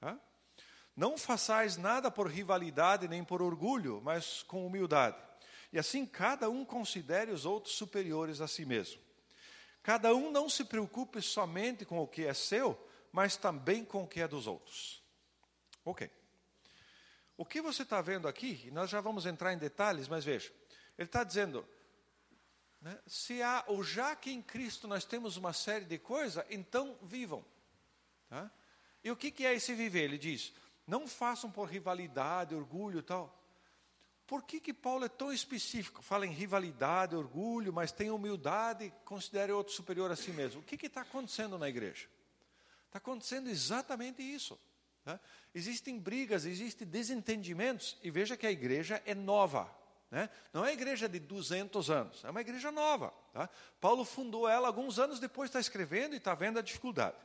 [0.02, 0.20] Hã?
[0.96, 5.18] Não façais nada por rivalidade nem por orgulho, mas com humildade.
[5.76, 9.02] E assim cada um considere os outros superiores a si mesmo.
[9.84, 14.08] Cada um não se preocupe somente com o que é seu, mas também com o
[14.08, 15.04] que é dos outros.
[15.84, 16.10] Ok.
[17.36, 20.50] O que você está vendo aqui, nós já vamos entrar em detalhes, mas veja,
[20.98, 21.68] ele está dizendo,
[22.80, 26.98] né, se há, ou já que em Cristo nós temos uma série de coisas, então
[27.02, 27.46] vivam.
[28.30, 28.50] Tá?
[29.04, 30.06] E o que, que é esse viver?
[30.06, 30.54] Ele diz,
[30.88, 33.45] não façam por rivalidade, orgulho e tal.
[34.28, 36.02] Por que, que Paulo é tão específico?
[36.02, 40.62] Fala em rivalidade, orgulho, mas tem humildade, considere outro superior a si mesmo.
[40.62, 42.08] O que está acontecendo na igreja?
[42.88, 44.60] Está acontecendo exatamente isso.
[45.06, 45.20] Né?
[45.54, 49.70] Existem brigas, existem desentendimentos, e veja que a igreja é nova.
[50.10, 50.30] Né?
[50.52, 53.14] Não é igreja de 200 anos, é uma igreja nova.
[53.32, 53.50] Tá?
[53.80, 57.18] Paulo fundou ela alguns anos depois, está escrevendo e está vendo a dificuldade.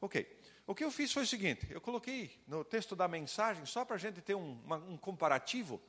[0.00, 0.26] Ok,
[0.66, 3.96] o que eu fiz foi o seguinte: eu coloquei no texto da mensagem, só para
[3.96, 5.80] a gente ter um, uma, um comparativo,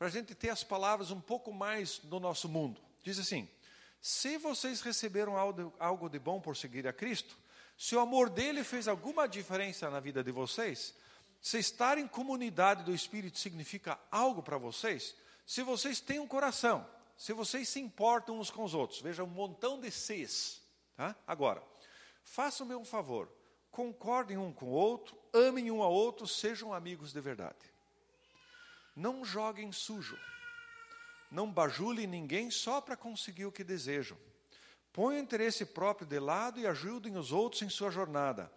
[0.00, 2.80] para a gente ter as palavras um pouco mais do nosso mundo.
[3.04, 3.46] Diz assim:
[4.00, 5.34] se vocês receberam
[5.78, 7.36] algo de bom por seguir a Cristo,
[7.76, 10.94] se o amor dele fez alguma diferença na vida de vocês,
[11.38, 16.88] se estar em comunidade do Espírito significa algo para vocês, se vocês têm um coração,
[17.14, 20.62] se vocês se importam uns com os outros, veja um montão de se's.
[20.96, 21.14] Tá?
[21.26, 21.62] Agora,
[22.24, 23.30] façam-me um favor,
[23.70, 27.70] concordem um com o outro, amem um ao outro, sejam amigos de verdade.
[28.94, 30.18] Não joguem sujo.
[31.30, 34.18] Não bajulem ninguém só para conseguir o que desejam.
[34.92, 38.52] Ponham o interesse próprio de lado e ajudem os outros em sua jornada.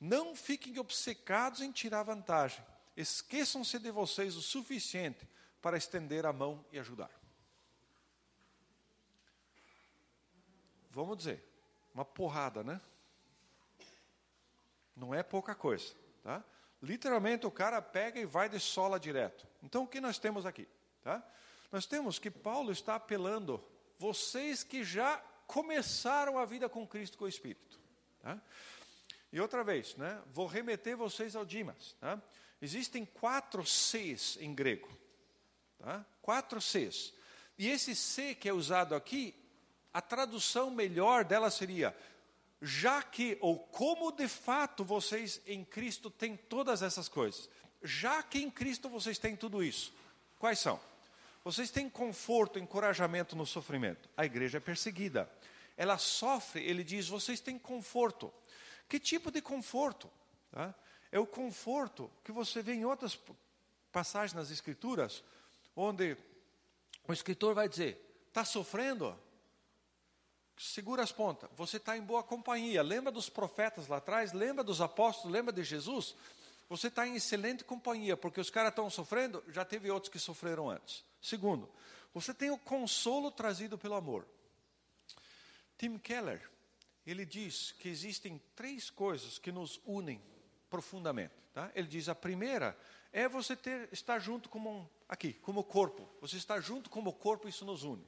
[0.00, 2.64] Não fiquem obcecados em tirar vantagem.
[2.96, 5.28] Esqueçam-se de vocês o suficiente
[5.60, 7.10] para estender a mão e ajudar.
[10.90, 11.44] Vamos dizer,
[11.92, 12.80] uma porrada, né?
[14.94, 15.92] Não é pouca coisa,
[16.22, 16.42] tá?
[16.82, 19.46] Literalmente o cara pega e vai de sola direto.
[19.62, 20.68] Então o que nós temos aqui?
[21.02, 21.22] Tá?
[21.72, 23.62] Nós temos que Paulo está apelando,
[23.98, 27.80] vocês que já começaram a vida com Cristo com o Espírito.
[28.22, 28.40] Tá?
[29.32, 31.96] E outra vez, né, vou remeter vocês ao Dimas.
[32.00, 32.20] Tá?
[32.62, 34.88] Existem quatro Cs em grego.
[35.78, 36.04] Tá?
[36.22, 37.12] Quatro Cs.
[37.58, 39.34] E esse C que é usado aqui,
[39.92, 41.96] a tradução melhor dela seria
[42.64, 47.48] já que, ou como de fato vocês em Cristo têm todas essas coisas,
[47.82, 49.92] já que em Cristo vocês têm tudo isso,
[50.38, 50.80] quais são?
[51.44, 54.08] Vocês têm conforto, encorajamento no sofrimento.
[54.16, 55.30] A igreja é perseguida.
[55.76, 58.32] Ela sofre, ele diz, vocês têm conforto.
[58.88, 60.10] Que tipo de conforto?
[60.50, 60.74] Tá?
[61.12, 63.18] É o conforto que você vê em outras
[63.92, 65.22] passagens nas Escrituras,
[65.76, 66.16] onde
[67.06, 69.14] o escritor vai dizer: está sofrendo?
[70.56, 72.82] Segura as pontas, você está em boa companhia.
[72.82, 74.32] Lembra dos profetas lá atrás?
[74.32, 75.32] Lembra dos apóstolos?
[75.32, 76.14] Lembra de Jesus?
[76.68, 80.70] Você está em excelente companhia, porque os caras estão sofrendo, já teve outros que sofreram
[80.70, 81.04] antes.
[81.20, 81.68] Segundo,
[82.12, 84.26] você tem o consolo trazido pelo amor.
[85.76, 86.48] Tim Keller,
[87.06, 90.22] ele diz que existem três coisas que nos unem
[90.70, 91.34] profundamente.
[91.52, 91.70] Tá?
[91.74, 92.76] Ele diz: a primeira
[93.12, 96.08] é você ter, estar junto como um, aqui, como corpo.
[96.20, 98.04] Você está junto como corpo, isso nos une.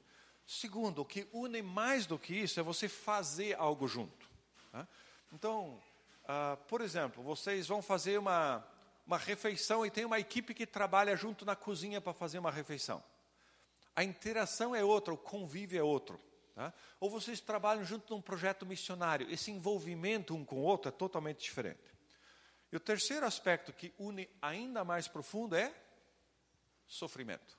[0.47, 4.31] Segundo, o que une mais do que isso é você fazer algo junto.
[4.71, 4.87] Tá?
[5.33, 5.83] Então,
[6.23, 8.65] uh, por exemplo, vocês vão fazer uma,
[9.05, 13.03] uma refeição e tem uma equipe que trabalha junto na cozinha para fazer uma refeição.
[13.95, 16.21] A interação é outra, o convívio é outro.
[16.55, 16.73] Tá?
[17.01, 21.43] Ou vocês trabalham junto num projeto missionário, esse envolvimento um com o outro é totalmente
[21.43, 21.97] diferente.
[22.71, 25.75] E o terceiro aspecto que une ainda mais profundo é
[26.87, 27.59] sofrimento.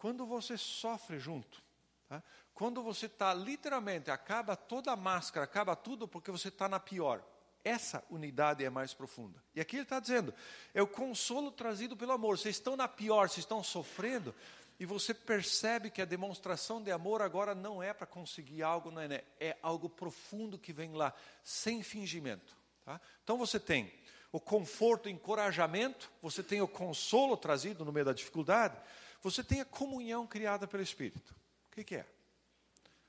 [0.00, 1.62] Quando você sofre junto,
[2.08, 2.22] tá?
[2.54, 7.22] quando você está literalmente, acaba toda a máscara, acaba tudo porque você está na pior.
[7.62, 9.44] Essa unidade é mais profunda.
[9.54, 10.32] E aqui ele está dizendo:
[10.72, 12.38] é o consolo trazido pelo amor.
[12.38, 14.34] Vocês estão na pior, vocês estão sofrendo,
[14.78, 19.02] e você percebe que a demonstração de amor agora não é para conseguir algo, não
[19.02, 19.20] é, né?
[19.38, 21.12] é algo profundo que vem lá,
[21.44, 22.56] sem fingimento.
[22.86, 22.98] Tá?
[23.22, 23.92] Então você tem
[24.32, 28.74] o conforto, o encorajamento, você tem o consolo trazido no meio da dificuldade,
[29.22, 31.34] você tem a comunhão criada pelo Espírito.
[31.68, 32.06] O que, que é?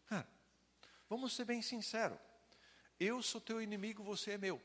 [0.08, 0.28] Cara,
[1.10, 2.18] vamos ser bem sinceros.
[3.00, 4.62] eu sou teu inimigo, você é meu.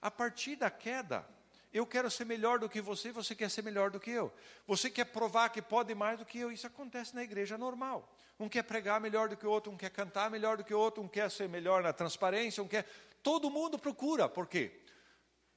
[0.00, 1.26] A partir da queda,
[1.72, 4.32] eu quero ser melhor do que você, você quer ser melhor do que eu.
[4.66, 6.50] Você quer provar que pode mais do que eu.
[6.50, 8.12] Isso acontece na igreja normal.
[8.38, 10.78] Um quer pregar melhor do que o outro, um quer cantar melhor do que o
[10.78, 12.88] outro, um quer ser melhor na transparência, um quer.
[13.22, 14.28] Todo mundo procura.
[14.28, 14.80] Por quê?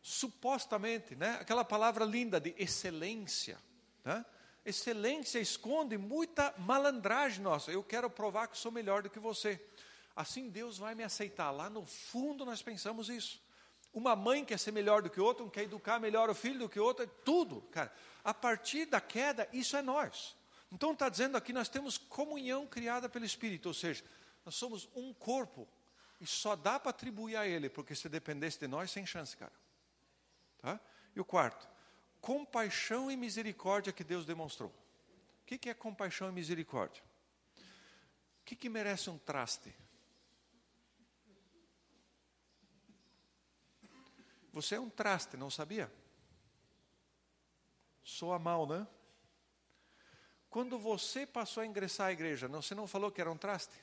[0.01, 1.37] Supostamente, né?
[1.39, 3.57] aquela palavra linda de excelência.
[4.03, 4.23] Né?
[4.65, 7.71] Excelência esconde muita malandragem nossa.
[7.71, 9.59] Eu quero provar que sou melhor do que você.
[10.15, 11.51] Assim Deus vai me aceitar.
[11.51, 13.41] Lá no fundo nós pensamos isso.
[13.93, 16.69] Uma mãe quer ser melhor do que outra, um quer educar melhor o filho do
[16.69, 17.93] que outro, é tudo, cara.
[18.23, 20.35] A partir da queda, isso é nós.
[20.71, 24.03] Então está dizendo aqui, nós temos comunhão criada pelo Espírito, ou seja,
[24.43, 25.67] nós somos um corpo.
[26.19, 29.51] E só dá para atribuir a Ele, porque se dependesse de nós, sem chance, cara.
[30.57, 30.79] Tá?
[31.15, 31.67] E o quarto,
[32.23, 34.69] compaixão e misericórdia que Deus demonstrou.
[34.69, 37.03] O que, que é compaixão e misericórdia?
[38.39, 39.75] O que, que merece um traste?
[44.53, 45.91] Você é um traste, não sabia?
[48.05, 48.87] Soa mal, né?
[50.49, 53.75] Quando você passou a ingressar à igreja, você não falou que era um traste?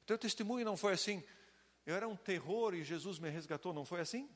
[0.00, 1.22] O teu testemunho não foi assim?
[1.84, 4.26] Eu era um terror e Jesus me resgatou, não foi assim?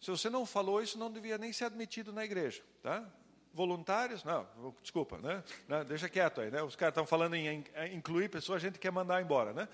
[0.00, 3.04] Se você não falou isso, não devia nem ser admitido na igreja, tá?
[3.52, 4.22] Voluntários?
[4.22, 4.46] Não,
[4.80, 5.42] desculpa, né?
[5.66, 6.62] Não, deixa quieto aí, né?
[6.62, 9.68] Os caras estão falando em incluir pessoas, a gente quer mandar embora, né?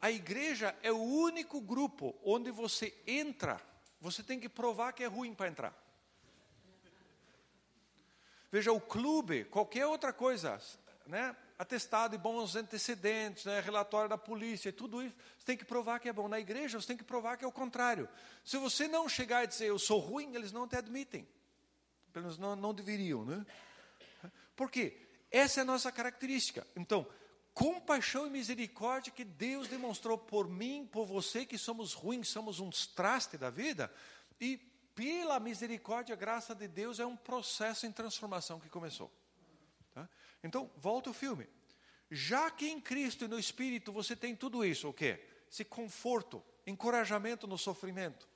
[0.00, 3.60] A igreja é o único grupo onde você entra,
[4.00, 5.74] você tem que provar que é ruim para entrar.
[8.52, 10.60] Veja, o clube, qualquer outra coisa,
[11.06, 11.36] né?
[11.60, 13.60] Atestado de bons antecedentes, né?
[13.60, 16.26] relatório da polícia, tudo isso, você tem que provar que é bom.
[16.26, 18.08] Na igreja, você tem que provar que é o contrário.
[18.42, 21.28] Se você não chegar e dizer eu sou ruim, eles não te admitem.
[22.14, 23.26] Pelo menos não, não deveriam.
[23.26, 23.44] Né?
[24.56, 25.06] Por quê?
[25.30, 26.66] Essa é a nossa característica.
[26.74, 27.06] Então,
[27.52, 32.86] compaixão e misericórdia que Deus demonstrou por mim, por você, que somos ruins, somos uns
[32.86, 33.92] traste da vida,
[34.40, 34.56] e
[34.94, 39.12] pela misericórdia, graça de Deus, é um processo em transformação que começou.
[40.42, 41.46] Então, volta o filme.
[42.10, 45.20] Já que em Cristo e no Espírito você tem tudo isso, o quê?
[45.50, 48.28] Esse conforto, encorajamento no sofrimento,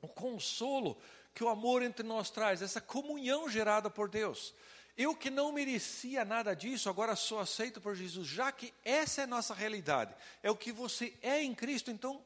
[0.00, 0.96] o consolo
[1.34, 4.54] que o amor entre nós traz, essa comunhão gerada por Deus,
[4.96, 9.24] eu que não merecia nada disso, agora sou aceito por Jesus, já que essa é
[9.24, 12.24] a nossa realidade, é o que você é em Cristo, então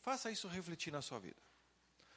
[0.00, 1.36] faça isso refletir na sua vida.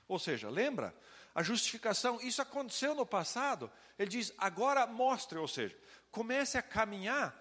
[0.07, 0.95] Ou seja, lembra?
[1.33, 5.77] A justificação, isso aconteceu no passado, ele diz, agora mostre, ou seja,
[6.11, 7.35] comece a caminhar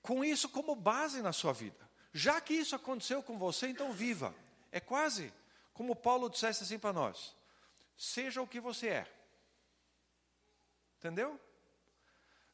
[0.00, 1.88] com isso como base na sua vida.
[2.12, 4.34] Já que isso aconteceu com você, então viva.
[4.72, 5.32] É quase
[5.74, 7.34] como Paulo dissesse assim para nós:
[7.96, 9.12] seja o que você é.
[10.98, 11.38] Entendeu?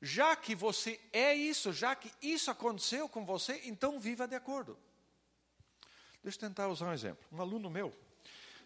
[0.03, 4.79] Já que você é isso, já que isso aconteceu com você, então viva de acordo.
[6.23, 7.25] Deixa eu tentar usar um exemplo.
[7.33, 7.95] Um aluno meu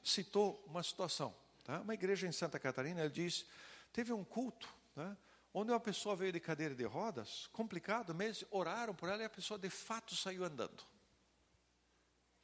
[0.03, 1.35] citou uma situação.
[1.64, 1.81] Tá?
[1.81, 3.46] Uma igreja em Santa Catarina, ele diz:
[3.92, 5.16] teve um culto, né,
[5.59, 9.31] onde uma pessoa veio de cadeira de rodas, complicado, mas oraram por ela e a
[9.31, 10.85] pessoa de fato saiu andando.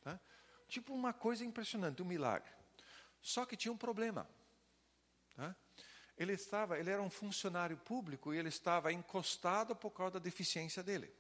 [0.03, 0.19] Tá?
[0.69, 2.51] Tipo uma coisa impressionante, um milagre.
[3.21, 4.29] Só que tinha um problema.
[5.37, 5.55] Tá?
[6.17, 10.83] ele estava, ele era um funcionário público e ele estava encostado por causa da deficiência
[10.83, 11.13] dele.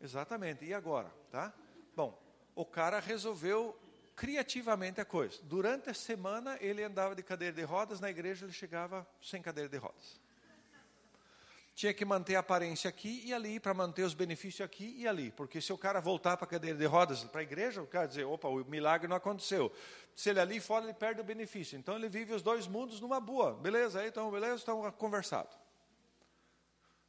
[0.00, 0.64] Exatamente.
[0.64, 1.52] E agora, tá?
[1.94, 2.20] Bom,
[2.54, 3.78] o cara resolveu
[4.20, 5.38] criativamente a coisa.
[5.44, 9.70] Durante a semana ele andava de cadeira de rodas, na igreja ele chegava sem cadeira
[9.70, 10.20] de rodas
[11.80, 15.30] tinha que manter a aparência aqui e ali, para manter os benefícios aqui e ali.
[15.30, 18.06] Porque se o cara voltar para a cadeira de rodas, para a igreja, o cara
[18.06, 19.72] dizer, opa, o milagre não aconteceu.
[20.14, 21.78] Se ele ali fora, ele perde o benefício.
[21.78, 23.54] Então ele vive os dois mundos numa boa.
[23.54, 25.58] Beleza, aí então, beleza, estão conversados.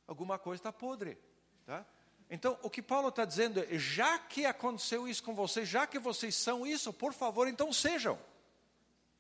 [0.08, 1.18] Alguma coisa está podre.
[1.66, 1.86] Tá?
[2.34, 6.00] Então, o que Paulo está dizendo é, já que aconteceu isso com vocês, já que
[6.00, 8.18] vocês são isso, por favor, então sejam.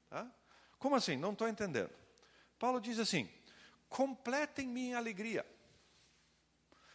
[0.09, 0.31] Tá?
[0.79, 1.17] Como assim?
[1.17, 1.91] Não estou entendendo.
[2.57, 3.29] Paulo diz assim,
[3.89, 5.45] completem minha alegria.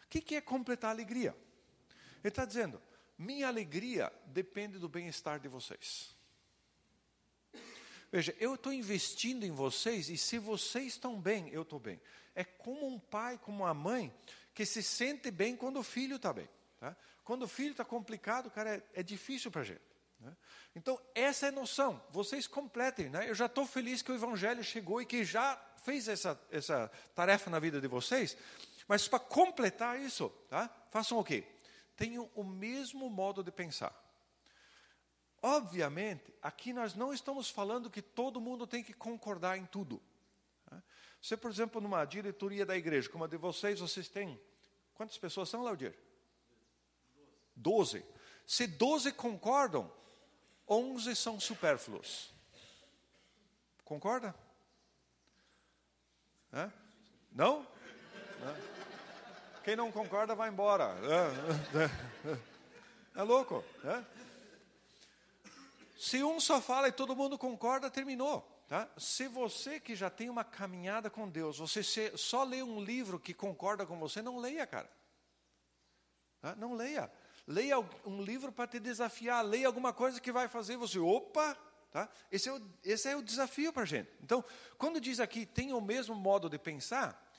[0.05, 1.37] O que, que é completar a alegria?
[2.25, 2.81] Ele está dizendo,
[3.19, 6.17] minha alegria depende do bem-estar de vocês.
[8.11, 12.01] Veja, eu estou investindo em vocês e se vocês estão bem, eu estou bem.
[12.35, 14.11] É como um pai, como uma mãe,
[14.57, 16.49] que se sente bem quando o filho está bem.
[16.81, 16.97] Tá?
[17.23, 19.83] Quando o filho está complicado, cara, é, é difícil para a gente.
[20.19, 20.35] Né?
[20.75, 22.03] Então, essa é a noção.
[22.09, 23.11] Vocês completem.
[23.11, 23.29] Né?
[23.29, 27.51] Eu já estou feliz que o Evangelho chegou e que já fez essa, essa tarefa
[27.51, 28.35] na vida de vocês,
[28.89, 30.75] mas para completar isso, tá?
[30.91, 31.45] façam o quê?
[31.95, 33.95] Tenham o mesmo modo de pensar.
[35.43, 40.01] Obviamente, aqui nós não estamos falando que todo mundo tem que concordar em tudo.
[41.27, 44.41] Se, por exemplo, numa diretoria da igreja, como a de vocês, vocês têm.
[44.95, 45.93] Quantas pessoas são, Laudir?
[47.53, 48.07] Doze.
[48.47, 49.93] Se doze concordam,
[50.69, 52.33] onze são supérfluos.
[53.85, 54.37] Concorda?
[56.53, 56.71] É?
[57.33, 57.67] Não?
[59.65, 60.95] Quem não concorda vai embora.
[63.17, 63.65] É, louco.
[63.83, 64.05] É?
[65.99, 68.56] Se um só fala e todo mundo concorda, terminou.
[68.67, 68.89] Tá?
[68.97, 71.83] Se você que já tem uma caminhada com Deus, você
[72.17, 74.91] só lê um livro que concorda com você, não leia, cara.
[76.41, 76.57] Tá?
[76.57, 77.11] Não leia.
[77.47, 79.45] Leia um livro para te desafiar.
[79.45, 80.99] Leia alguma coisa que vai fazer você.
[80.99, 81.57] Opa!
[81.93, 82.09] Tá?
[82.31, 84.11] Esse, é o, esse é o desafio para a gente.
[84.21, 84.45] Então,
[84.77, 87.33] quando diz aqui, tem o mesmo modo de pensar,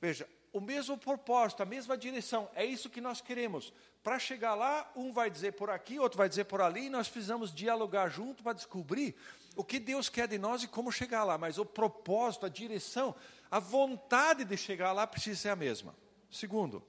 [0.00, 3.72] veja, o mesmo propósito, a mesma direção, é isso que nós queremos.
[4.02, 7.08] Para chegar lá, um vai dizer por aqui, outro vai dizer por ali, e nós
[7.08, 9.14] precisamos dialogar junto para descobrir
[9.56, 11.36] o que Deus quer de nós e como chegar lá.
[11.36, 13.14] Mas o propósito, a direção,
[13.50, 15.94] a vontade de chegar lá precisa ser a mesma.
[16.30, 16.86] Segundo,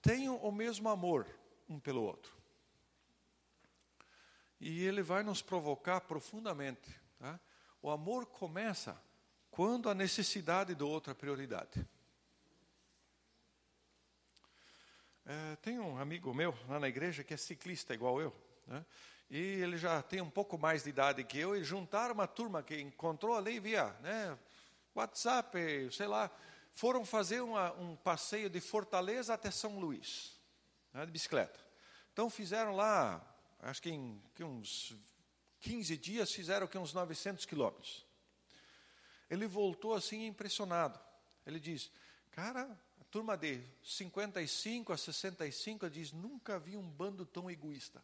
[0.00, 1.26] tenham o mesmo amor
[1.68, 2.34] um pelo outro.
[4.60, 6.90] E ele vai nos provocar profundamente.
[7.18, 7.38] Tá?
[7.82, 9.00] O amor começa
[9.50, 11.86] quando a necessidade do outro é prioridade.
[15.28, 18.32] É, tem um amigo meu lá na igreja que é ciclista igual eu.
[18.64, 18.84] Né?
[19.28, 22.62] E ele já tem um pouco mais de idade que eu, e juntaram uma turma
[22.62, 24.38] que encontrou ali via né,
[24.94, 26.30] WhatsApp, sei lá,
[26.74, 30.38] foram fazer uma, um passeio de Fortaleza até São Luís,
[30.94, 31.58] né, de bicicleta.
[32.12, 33.20] Então fizeram lá,
[33.62, 34.94] acho que em que uns
[35.58, 38.06] 15 dias, fizeram que uns 900 quilômetros.
[39.28, 41.00] Ele voltou assim impressionado.
[41.44, 41.90] Ele diz,
[42.30, 42.78] cara,
[43.10, 48.02] turma de 55 a 65 diz, nunca vi um bando tão egoísta.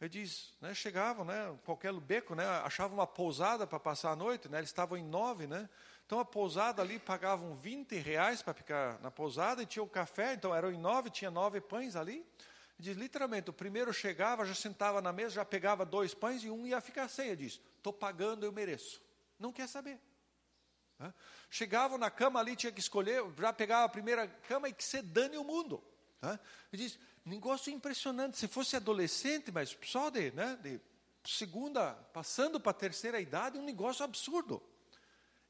[0.00, 4.48] Ele diz, né, chegavam, né, qualquer beco, né, achavam uma pousada para passar a noite,
[4.48, 5.68] né, eles estavam em nove, né,
[6.06, 10.34] então a pousada ali pagavam 20 reais para ficar na pousada e tinha o café,
[10.34, 12.14] então eram em nove, tinha nove pães ali.
[12.14, 12.24] Ele
[12.78, 16.66] diz, literalmente, o primeiro chegava, já sentava na mesa, já pegava dois pães e um
[16.66, 17.26] ia ficar sem.
[17.26, 19.02] Ele diz, estou pagando, eu mereço.
[19.38, 20.00] Não quer saber.
[21.50, 25.00] Chegavam na cama ali, tinha que escolher, já pegava a primeira cama e que se
[25.00, 25.82] dane o mundo.
[26.72, 28.36] Ele diz, negócio impressionante.
[28.36, 30.80] Se fosse adolescente, mas só de, né, de
[31.24, 34.62] segunda, passando para a terceira idade, um negócio absurdo.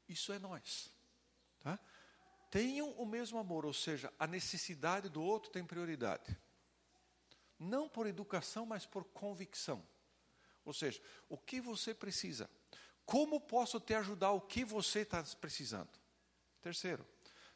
[0.07, 0.91] Isso é nós.
[1.63, 1.79] Tá?
[2.51, 6.37] Tenham o mesmo amor, ou seja, a necessidade do outro tem prioridade.
[7.57, 9.85] Não por educação, mas por convicção.
[10.63, 12.49] Ou seja, o que você precisa?
[13.09, 14.31] Como posso te ajudar?
[14.33, 15.89] O que você está precisando?
[16.61, 17.03] Terceiro,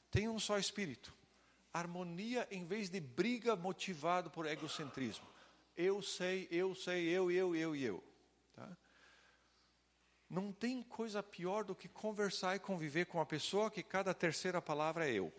[0.09, 1.13] tenha um só espírito
[1.71, 5.27] harmonia em vez de briga motivado por egocentrismo.
[5.75, 8.03] Eu sei, eu sei, eu, eu, eu e eu.
[8.53, 8.77] Tá?
[10.27, 14.61] Não tem coisa pior do que conversar e conviver com uma pessoa que cada terceira
[14.61, 15.31] palavra é eu.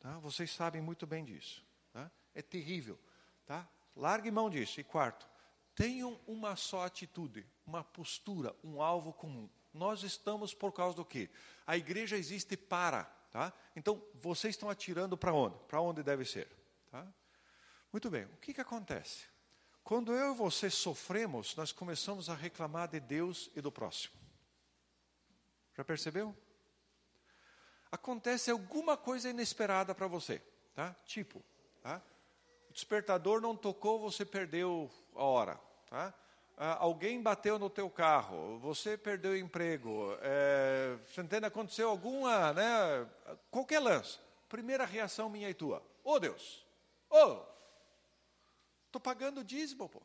[0.00, 0.18] Tá?
[0.18, 1.64] Vocês sabem muito bem disso.
[1.90, 2.10] Tá?
[2.34, 2.98] É terrível.
[3.46, 3.66] Tá?
[3.96, 4.78] Largue mão disso.
[4.78, 5.26] E quarto,
[5.74, 9.48] tenham uma só atitude, uma postura, um alvo comum.
[9.72, 11.30] Nós estamos por causa do quê?
[11.66, 13.50] A igreja existe para Tá?
[13.74, 15.58] Então, vocês estão atirando para onde?
[15.60, 16.46] Para onde deve ser.
[16.90, 17.08] Tá?
[17.90, 19.24] Muito bem, o que, que acontece?
[19.82, 24.14] Quando eu e você sofremos, nós começamos a reclamar de Deus e do próximo.
[25.74, 26.36] Já percebeu?
[27.90, 30.42] Acontece alguma coisa inesperada para você.
[30.74, 30.94] Tá?
[31.06, 31.42] Tipo,
[31.82, 32.02] tá?
[32.68, 35.58] o despertador não tocou, você perdeu a hora.
[35.88, 36.12] Tá?
[36.56, 41.46] Ah, alguém bateu no teu carro, você perdeu o emprego, é, entende?
[41.46, 43.08] aconteceu alguma, né,
[43.50, 44.18] qualquer lance.
[44.48, 46.66] Primeira reação minha e tua, ô oh, Deus,
[47.08, 47.42] ô, oh,
[48.86, 50.02] estou pagando dízimo, pô,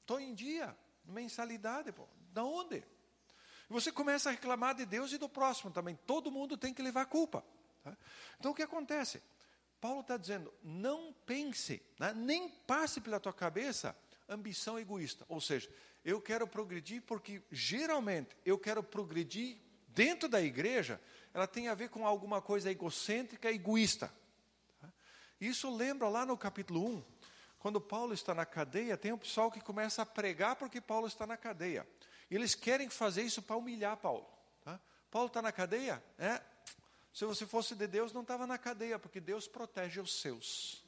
[0.00, 2.78] estou em dia, mensalidade, pô, da onde?
[2.78, 6.82] E você começa a reclamar de Deus e do próximo também, todo mundo tem que
[6.82, 7.44] levar a culpa.
[7.82, 7.96] Tá?
[8.38, 9.22] Então o que acontece?
[9.80, 13.96] Paulo está dizendo, não pense, né, nem passe pela tua cabeça
[14.28, 15.24] ambição egoísta.
[15.28, 15.70] Ou seja,
[16.04, 19.58] eu quero progredir porque geralmente eu quero progredir
[19.88, 21.00] dentro da igreja,
[21.32, 24.12] ela tem a ver com alguma coisa egocêntrica, egoísta.
[25.40, 27.04] Isso lembra lá no capítulo 1,
[27.58, 31.26] quando Paulo está na cadeia, tem um pessoal que começa a pregar porque Paulo está
[31.26, 31.86] na cadeia.
[32.30, 34.26] E eles querem fazer isso para humilhar Paulo.
[34.64, 34.80] Tá?
[35.10, 36.02] Paulo está na cadeia?
[36.18, 36.40] É.
[37.12, 40.85] Se você fosse de Deus, não estava na cadeia, porque Deus protege os seus.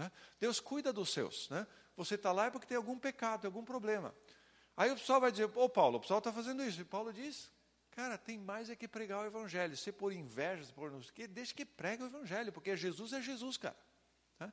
[0.00, 0.10] Né?
[0.40, 1.50] Deus cuida dos seus.
[1.50, 1.66] Né?
[1.94, 4.14] você está lá é porque tem algum pecado, tem algum problema.
[4.74, 6.80] Aí o pessoal vai dizer, ô Paulo, o pessoal está fazendo isso.
[6.80, 7.50] E Paulo diz,
[7.90, 9.76] cara, tem mais é que pregar o evangelho.
[9.76, 12.74] Se por inveja, se por não sei o quê, deixa que pregue o evangelho, porque
[12.74, 13.76] Jesus é Jesus, cara.
[14.38, 14.50] Tá?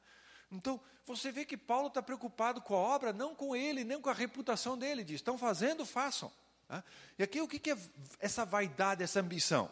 [0.51, 4.09] Então, você vê que Paulo está preocupado com a obra, não com ele, nem com
[4.09, 5.05] a reputação dele.
[5.05, 6.29] Diz, estão fazendo, façam.
[6.67, 6.83] Tá?
[7.17, 7.77] E aqui o que é
[8.19, 9.71] essa vaidade, essa ambição?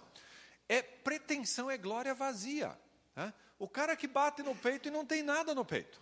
[0.70, 2.78] É pretensão, é glória vazia.
[3.14, 3.34] Tá?
[3.58, 6.02] O cara que bate no peito e não tem nada no peito.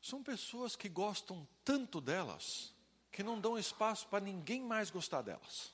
[0.00, 2.74] São pessoas que gostam tanto delas
[3.12, 5.72] que não dão espaço para ninguém mais gostar delas.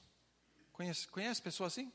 [0.73, 1.93] Conhece, conhece pessoa assim?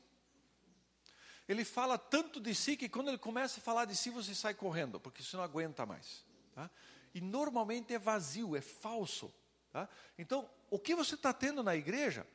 [1.48, 4.54] Ele fala tanto de si que quando ele começa a falar de si, você sai
[4.54, 6.24] correndo, porque você não aguenta mais.
[6.54, 6.70] Tá?
[7.14, 9.32] E normalmente é vazio, é falso.
[9.70, 9.88] Tá?
[10.16, 12.26] Então, o que você está tendo na igreja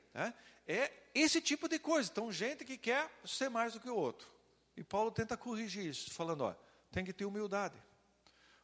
[0.68, 2.10] é esse tipo de coisa.
[2.12, 4.28] Então, gente que quer ser mais do que o outro.
[4.76, 6.56] E Paulo tenta corrigir isso, falando: ó,
[6.92, 7.76] tem que ter humildade.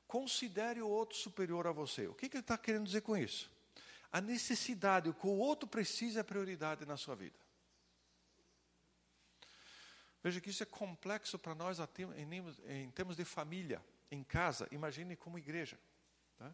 [0.07, 2.07] Considere o outro superior a você.
[2.07, 3.51] O que, que ele está querendo dizer com isso?
[4.11, 7.35] A necessidade, o que o outro precisa é prioridade na sua vida.
[10.21, 11.79] Veja que isso é complexo para nós
[12.67, 15.77] em termos de família, em casa, imagine como igreja.
[16.37, 16.53] Tá?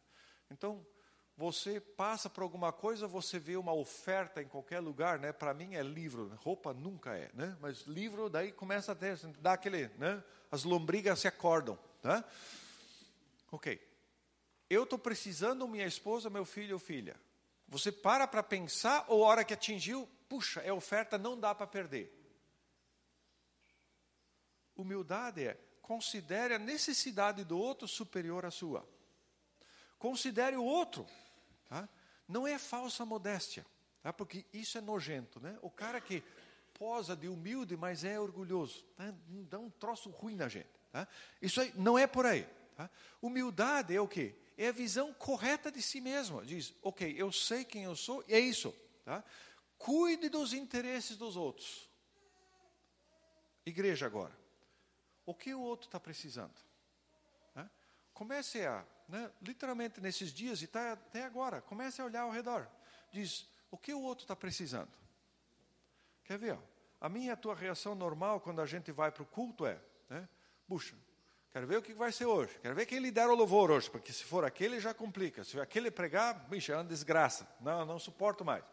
[0.50, 0.86] Então,
[1.40, 5.32] você passa por alguma coisa, você vê uma oferta em qualquer lugar, né?
[5.32, 7.56] Para mim é livro, roupa nunca é, né?
[7.62, 10.22] Mas livro daí começa a ter, dá aquele, né?
[10.52, 12.26] As lombrigas se acordam, tá?
[13.54, 13.82] Ok.
[14.70, 17.16] Eu estou precisando minha esposa, meu filho ou filha.
[17.70, 21.66] Você para para pensar ou a hora que atingiu, puxa, é oferta, não dá para
[21.66, 22.14] perder.
[24.76, 28.86] Humildade é considere a necessidade do outro superior à sua.
[29.98, 31.08] Considere o outro.
[31.70, 31.88] Tá?
[32.28, 33.66] Não é falsa modéstia,
[34.04, 34.12] tá?
[34.12, 35.40] porque isso é nojento.
[35.40, 35.58] Né?
[35.62, 36.22] O cara que
[36.74, 39.14] posa de humilde, mas é orgulhoso, tá?
[39.50, 40.70] dá um troço ruim na gente.
[40.92, 41.08] Tá?
[41.42, 42.48] Isso aí não é por aí.
[42.76, 42.90] Tá?
[43.22, 44.36] Humildade é o quê?
[44.58, 46.44] É a visão correta de si mesmo.
[46.44, 48.76] Diz, ok, eu sei quem eu sou, e é isso.
[49.06, 49.24] Tá?
[49.78, 51.88] Cuide dos interesses dos outros.
[53.66, 54.40] Igreja agora
[55.30, 56.56] o que o outro está precisando.
[58.16, 62.70] Comece a, né, literalmente nesses dias e tá até agora, comece a olhar ao redor.
[63.12, 64.92] Diz, o que o outro está precisando?
[66.24, 66.54] Quer ver?
[66.54, 66.60] Ó?
[67.02, 69.80] A minha e a tua reação normal quando a gente vai para o culto é,
[70.10, 70.30] né,
[70.68, 70.96] puxa,
[71.52, 74.14] quero ver o que vai ser hoje, quero ver quem lidera o louvor hoje, porque
[74.14, 78.46] se for aquele já complica, se aquele pregar, bicho, é uma desgraça, não, não suporto
[78.46, 78.64] mais.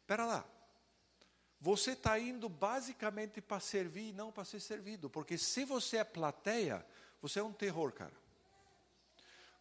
[0.00, 0.44] Espera lá,
[1.60, 5.10] você está indo basicamente para servir e não para ser servido.
[5.10, 6.84] Porque se você é plateia,
[7.20, 8.14] você é um terror, cara.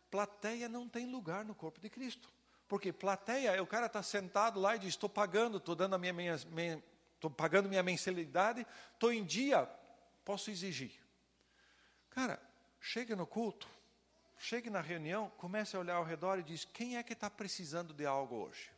[0.10, 2.30] Plateia não tem lugar no corpo de Cristo.
[2.68, 5.98] Porque plateia é o cara está sentado lá e diz: estou pagando, estou dando a
[5.98, 6.84] minha, minha, minha
[7.16, 9.66] estou pagando minha mensalidade, estou em dia,
[10.24, 10.94] posso exigir.
[12.12, 12.40] Cara,
[12.80, 13.68] chegue no culto,
[14.38, 17.92] chegue na reunião, comece a olhar ao redor e diz: quem é que está precisando
[17.92, 18.70] de algo hoje?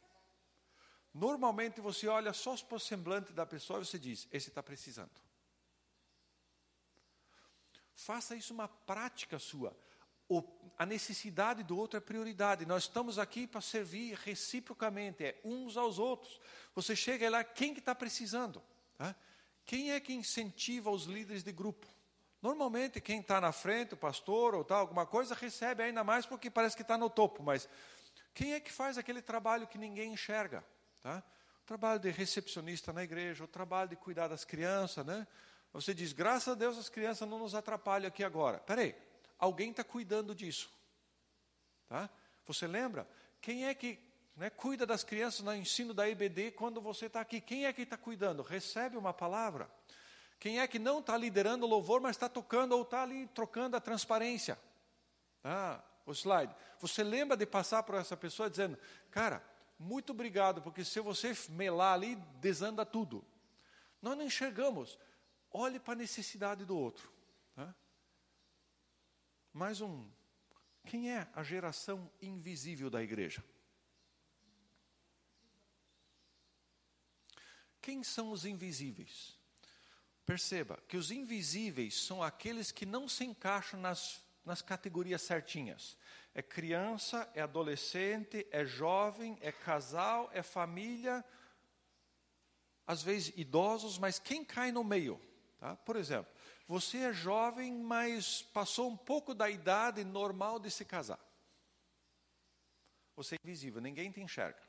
[1.13, 5.11] Normalmente você olha só para o semblante da pessoa e você diz: esse está precisando.
[7.93, 9.75] Faça isso uma prática sua.
[10.32, 10.41] O,
[10.77, 12.65] a necessidade do outro é prioridade.
[12.65, 16.39] Nós estamos aqui para servir reciprocamente, é uns aos outros.
[16.73, 18.63] Você chega lá, quem que está precisando?
[18.97, 19.13] Tá?
[19.65, 21.86] Quem é que incentiva os líderes de grupo?
[22.41, 26.49] Normalmente quem está na frente, o pastor ou tal, alguma coisa, recebe ainda mais porque
[26.49, 27.43] parece que está no topo.
[27.43, 27.67] Mas
[28.34, 30.63] quem é que faz aquele trabalho que ninguém enxerga?
[31.01, 31.21] Tá?
[31.61, 35.27] O trabalho de recepcionista na igreja, o trabalho de cuidar das crianças, né?
[35.73, 38.59] Você diz, graças a Deus as crianças não nos atrapalham aqui agora.
[38.59, 38.95] Peraí,
[39.42, 40.72] alguém está cuidando disso.
[41.89, 42.10] Tá?
[42.46, 43.10] Você lembra?
[43.42, 44.00] Quem é que
[44.38, 47.42] né, cuida das crianças no ensino da EBD quando você está aqui?
[47.42, 48.44] Quem é que está cuidando?
[48.44, 49.70] Recebe uma palavra.
[50.39, 53.76] Quem é que não está liderando o louvor, mas está tocando ou está ali trocando
[53.76, 54.58] a transparência?
[55.44, 56.56] Ah, o slide.
[56.80, 58.78] Você lembra de passar por essa pessoa dizendo,
[59.10, 59.44] cara,
[59.78, 63.26] muito obrigado, porque se você melar ali, desanda tudo.
[64.02, 64.98] Nós não enxergamos.
[65.52, 67.12] Olhe para a necessidade do outro.
[69.54, 70.10] Mais um.
[70.86, 73.43] Quem é a geração invisível da igreja?
[77.82, 79.38] Quem são os invisíveis?
[80.26, 85.97] Perceba que os invisíveis são aqueles que não se encaixam nas, nas categorias certinhas
[86.34, 91.24] é criança, é adolescente, é jovem, é casal, é família,
[92.88, 95.20] às vezes idosos, mas quem cai no meio?
[95.60, 95.76] Tá?
[95.76, 96.32] Por exemplo,
[96.68, 101.20] você é jovem, mas passou um pouco da idade normal de se casar.
[103.16, 104.62] Você é invisível, ninguém te enxerga.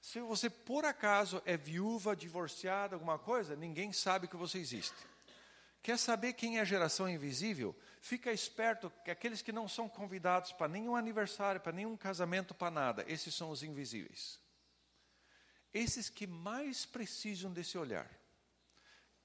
[0.00, 4.96] Se você por acaso é viúva, divorciada, alguma coisa, ninguém sabe que você existe.
[5.82, 7.74] Quer saber quem é a geração invisível?
[8.00, 12.70] Fica esperto que aqueles que não são convidados para nenhum aniversário, para nenhum casamento, para
[12.70, 14.38] nada, esses são os invisíveis.
[15.72, 18.10] Esses que mais precisam desse olhar.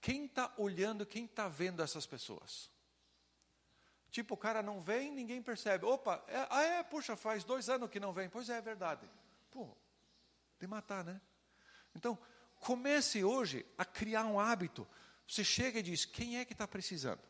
[0.03, 2.69] Quem está olhando, quem está vendo essas pessoas?
[4.11, 5.85] Tipo, o cara não vem, ninguém percebe.
[5.85, 8.27] Opa, é, ah é, puxa, faz dois anos que não vem.
[8.27, 9.09] Pois é, é verdade.
[9.49, 9.69] Pô,
[10.59, 11.21] de matar, né?
[11.95, 12.19] Então,
[12.59, 14.85] comece hoje a criar um hábito.
[15.25, 17.21] Você chega e diz, quem é que está precisando?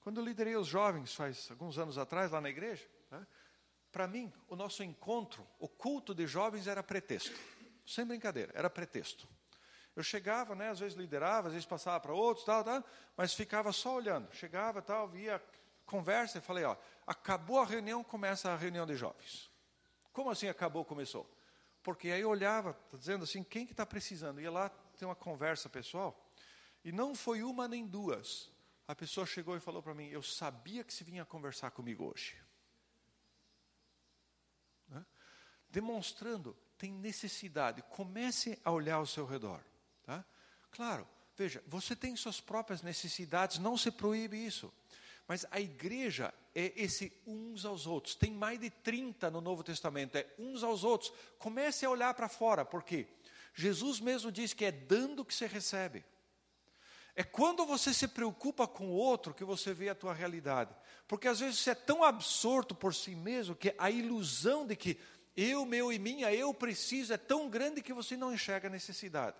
[0.00, 3.26] Quando eu liderei os jovens, faz alguns anos atrás, lá na igreja, né,
[3.90, 7.36] para mim, o nosso encontro, o culto de jovens era pretexto.
[7.84, 9.26] Sem brincadeira, era pretexto.
[9.94, 12.82] Eu chegava, né, às vezes liderava, às vezes passava para outros, tal, tal,
[13.16, 14.32] mas ficava só olhando.
[14.34, 15.42] Chegava, tal, via
[15.84, 16.76] conversa e falei, ó,
[17.06, 19.50] acabou a reunião, começa a reunião de jovens.
[20.12, 21.30] Como assim acabou, começou?
[21.82, 24.40] Porque aí eu olhava, tá dizendo assim, quem que está precisando?
[24.40, 26.18] Ia lá ter uma conversa pessoal.
[26.84, 28.50] E não foi uma nem duas.
[28.86, 32.36] A pessoa chegou e falou para mim, eu sabia que se vinha conversar comigo hoje.
[34.88, 35.04] Né?
[35.68, 37.82] Demonstrando, tem necessidade.
[37.82, 39.62] Comece a olhar ao seu redor.
[40.04, 40.24] Tá?
[40.70, 44.72] Claro, veja, você tem suas próprias necessidades, não se proíbe isso.
[45.26, 48.14] Mas a igreja é esse uns aos outros.
[48.14, 51.12] Tem mais de 30 no Novo Testamento, é uns aos outros.
[51.38, 53.06] Comece a olhar para fora, porque
[53.54, 56.04] Jesus mesmo diz que é dando que você recebe.
[57.14, 60.74] É quando você se preocupa com o outro que você vê a tua realidade.
[61.06, 64.98] Porque às vezes você é tão absorto por si mesmo que a ilusão de que
[65.36, 69.36] eu, meu e minha, eu preciso é tão grande que você não enxerga a necessidade.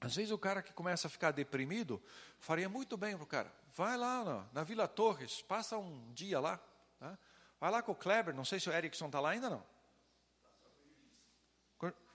[0.00, 2.02] Às vezes o cara que começa a ficar deprimido,
[2.38, 3.52] faria muito bem para o cara.
[3.74, 6.60] Vai lá na, na, Vila Torres, passa um dia lá.
[6.98, 7.18] Tá?
[7.58, 9.64] Vai lá com o Kleber, não sei se o Erickson está lá ainda não.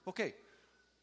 [0.06, 0.36] Ok.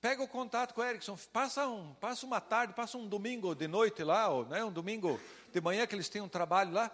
[0.00, 3.66] Pega o contato com o Erickson, passa, um, passa uma tarde, passa um domingo de
[3.66, 5.20] noite lá, ou né, um domingo
[5.52, 6.90] de manhã que eles têm um trabalho lá.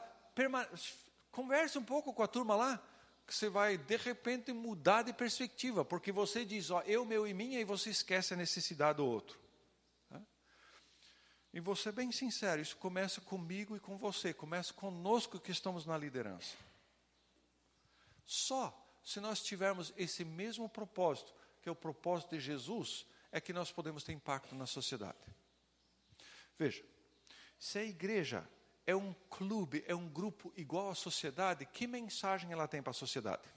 [1.30, 2.82] Converse um pouco com a turma lá,
[3.26, 7.34] que você vai de repente mudar de perspectiva, porque você diz, ó, eu, meu e
[7.34, 9.43] minha, e você esquece a necessidade do outro.
[11.54, 15.86] E vou ser bem sincero, isso começa comigo e com você, começa conosco que estamos
[15.86, 16.56] na liderança.
[18.26, 21.32] Só se nós tivermos esse mesmo propósito,
[21.62, 25.16] que é o propósito de Jesus, é que nós podemos ter impacto na sociedade.
[26.58, 26.84] Veja,
[27.56, 28.44] se a igreja
[28.84, 32.94] é um clube, é um grupo igual à sociedade, que mensagem ela tem para a
[32.94, 33.48] sociedade?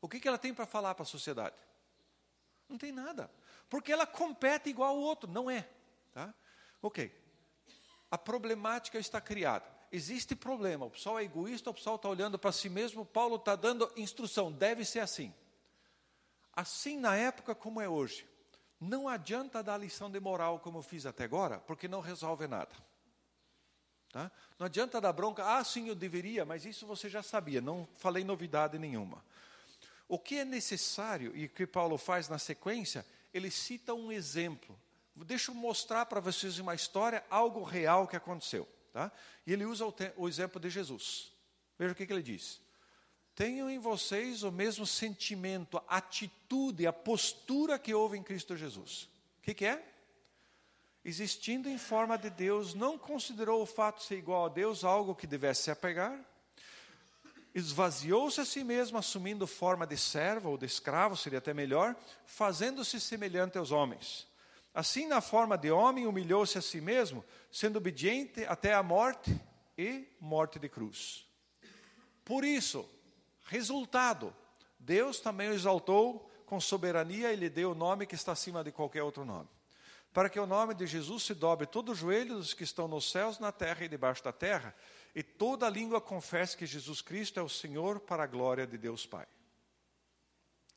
[0.00, 1.56] O que, que ela tem para falar para a sociedade?
[2.66, 3.30] Não tem nada.
[3.68, 5.68] Porque ela compete igual ao outro, não é.
[6.18, 6.34] Tá?
[6.82, 7.12] Ok.
[8.10, 9.64] A problemática está criada.
[9.92, 13.54] Existe problema, o pessoal é egoísta, o pessoal está olhando para si mesmo, Paulo está
[13.54, 15.32] dando instrução, deve ser assim.
[16.52, 18.28] Assim na época como é hoje.
[18.80, 22.74] Não adianta dar lição de moral como eu fiz até agora, porque não resolve nada.
[24.10, 24.28] Tá?
[24.58, 28.24] Não adianta dar bronca, ah, sim, eu deveria, mas isso você já sabia, não falei
[28.24, 29.24] novidade nenhuma.
[30.08, 34.76] O que é necessário, e o que Paulo faz na sequência, ele cita um exemplo
[35.24, 38.68] deixa eu mostrar para vocês uma história, algo real que aconteceu.
[38.92, 39.10] Tá?
[39.46, 41.32] E ele usa o, o exemplo de Jesus.
[41.78, 42.60] Veja o que, que ele diz.
[43.34, 49.08] Tenham em vocês o mesmo sentimento, a atitude, a postura que houve em Cristo Jesus.
[49.38, 49.82] O que, que é?
[51.04, 55.14] Existindo em forma de Deus, não considerou o fato de ser igual a Deus algo
[55.14, 56.18] que devesse se apegar,
[57.54, 61.96] esvaziou-se a si mesmo, assumindo forma de servo ou de escravo, seria até melhor,
[62.26, 64.27] fazendo-se semelhante aos homens
[64.74, 69.38] Assim, na forma de homem, humilhou-se a si mesmo, sendo obediente até a morte
[69.76, 71.26] e morte de cruz.
[72.24, 72.88] Por isso,
[73.44, 74.34] resultado,
[74.78, 78.72] Deus também o exaltou com soberania e lhe deu o nome que está acima de
[78.72, 79.48] qualquer outro nome.
[80.12, 83.10] Para que o nome de Jesus se dobre todo o joelho dos que estão nos
[83.10, 84.74] céus, na terra e debaixo da terra,
[85.14, 89.06] e toda língua confesse que Jesus Cristo é o Senhor para a glória de Deus
[89.06, 89.26] Pai.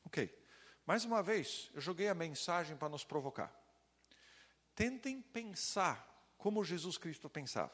[0.05, 0.37] Ok.
[0.85, 3.60] Mais uma vez, eu joguei a mensagem para nos provocar.
[4.81, 7.71] Tentem pensar como Jesus Cristo pensava.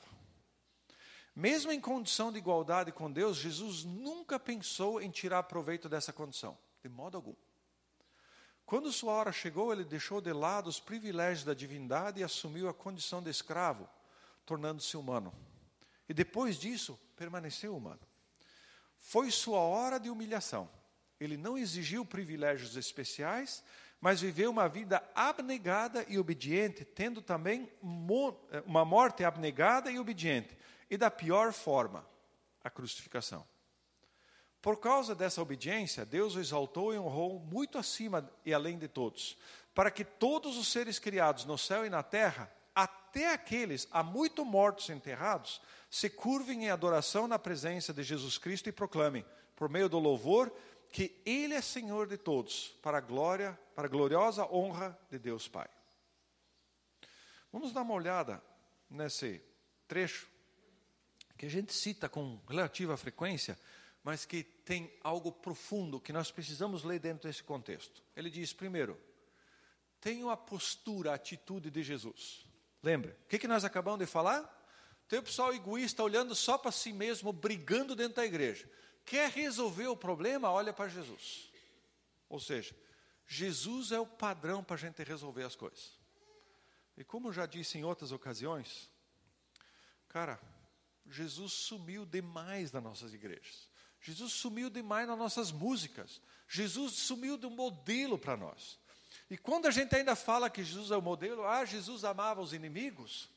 [1.33, 6.57] Mesmo em condição de igualdade com Deus, Jesus nunca pensou em tirar proveito dessa condição,
[6.83, 7.33] de modo algum.
[8.65, 12.73] Quando sua hora chegou, ele deixou de lado os privilégios da divindade e assumiu a
[12.73, 13.87] condição de escravo,
[14.45, 15.33] tornando-se humano.
[16.09, 18.01] E depois disso, permaneceu humano.
[18.97, 20.69] Foi sua hora de humilhação.
[21.21, 23.63] Ele não exigiu privilégios especiais,
[23.99, 27.69] mas viveu uma vida abnegada e obediente, tendo também
[28.51, 30.55] eh, uma morte abnegada e obediente,
[30.89, 32.07] e da pior forma,
[32.63, 33.45] a crucificação.
[34.61, 39.37] Por causa dessa obediência, Deus o exaltou e honrou muito acima e além de todos,
[39.73, 44.43] para que todos os seres criados no céu e na terra, até aqueles há muito
[44.43, 49.25] mortos e enterrados, se curvem em adoração na presença de Jesus Cristo e proclamem,
[49.55, 50.51] por meio do louvor,
[50.97, 55.47] que Ele é Senhor de todos, para a glória, para a gloriosa honra de Deus
[55.47, 55.69] Pai.
[57.53, 58.43] Vamos dar uma olhada
[58.89, 59.39] nesse
[59.87, 60.27] trecho
[61.37, 63.59] que a gente cita com relativa frequência,
[64.03, 68.01] mas que tem algo profundo que nós precisamos ler dentro desse contexto.
[68.15, 68.99] Ele diz, primeiro,
[70.01, 72.43] tenha a postura, a atitude de Jesus.
[72.81, 73.15] Lembra?
[73.23, 74.51] O que, que nós acabamos de falar?
[75.07, 78.67] Tem o pessoal egoísta olhando só para si mesmo, brigando dentro da igreja.
[79.07, 80.51] Quer resolver o problema?
[80.51, 81.49] Olha para Jesus.
[82.27, 82.75] Ou seja,
[83.25, 85.97] Jesus é o padrão para a gente resolver as coisas.
[86.97, 88.91] E como já disse em outras ocasiões,
[90.09, 90.37] cara,
[91.05, 93.69] Jesus sumiu demais das nossas igrejas.
[94.01, 96.21] Jesus sumiu demais nas nossas músicas.
[96.45, 98.77] Jesus sumiu do modelo para nós.
[99.29, 102.51] E quando a gente ainda fala que Jesus é o modelo, ah, Jesus amava os
[102.51, 103.29] inimigos,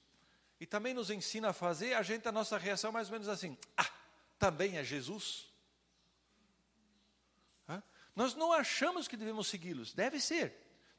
[0.59, 3.29] e também nos ensina a fazer, a gente, a nossa reação é mais ou menos
[3.29, 3.89] assim, ah,
[4.37, 5.50] também é Jesus?
[8.21, 10.53] Nós não achamos que devemos segui-los, deve ser,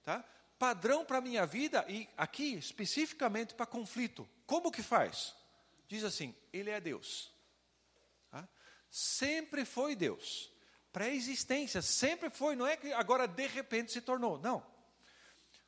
[0.03, 0.26] tá?
[0.57, 4.28] Padrão para a minha vida e aqui especificamente para conflito.
[4.47, 5.36] Como que faz?
[5.88, 7.32] Diz assim: Ele é Deus.
[8.32, 8.49] Tá?
[8.89, 10.51] Sempre foi Deus.
[10.91, 14.65] Pré-existência, sempre foi, não é que agora de repente se tornou, não.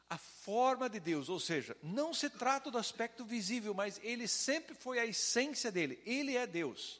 [0.10, 4.74] A forma de Deus, ou seja, não se trata do aspecto visível, mas ele sempre
[4.74, 7.00] foi a essência dele, ele é Deus.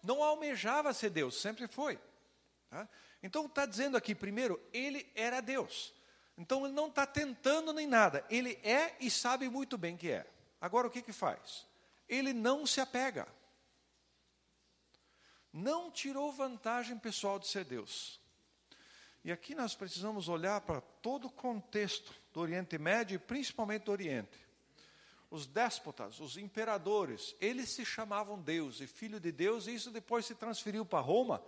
[0.00, 1.98] Não almejava ser Deus, sempre foi.
[2.70, 2.88] Tá?
[3.22, 5.94] Então está dizendo aqui, primeiro, ele era Deus.
[6.36, 10.26] Então ele não está tentando nem nada, ele é e sabe muito bem que é.
[10.60, 11.66] Agora o que que faz?
[12.08, 13.26] Ele não se apega.
[15.52, 18.20] Não tirou vantagem pessoal de ser Deus.
[19.24, 23.92] E aqui nós precisamos olhar para todo o contexto do Oriente Médio e principalmente do
[23.92, 24.46] Oriente.
[25.30, 30.24] Os déspotas, os imperadores, eles se chamavam Deus e filho de Deus, e isso depois
[30.24, 31.42] se transferiu para Roma,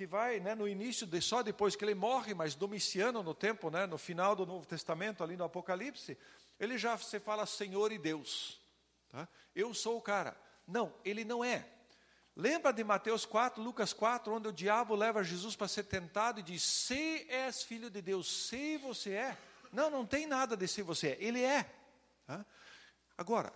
[0.00, 3.68] que vai né, no início, de, só depois que ele morre, mas Domiciano, no tempo,
[3.68, 6.16] né, no final do Novo Testamento, ali no Apocalipse,
[6.58, 8.58] ele já se fala Senhor e Deus.
[9.10, 9.28] Tá?
[9.54, 10.34] Eu sou o cara.
[10.66, 11.68] Não, ele não é.
[12.34, 16.42] Lembra de Mateus 4, Lucas 4, onde o diabo leva Jesus para ser tentado e
[16.42, 19.36] diz: Se és filho de Deus, se você é.
[19.70, 21.70] Não, não tem nada de se você é, ele é.
[22.26, 22.46] Tá?
[23.18, 23.52] Agora,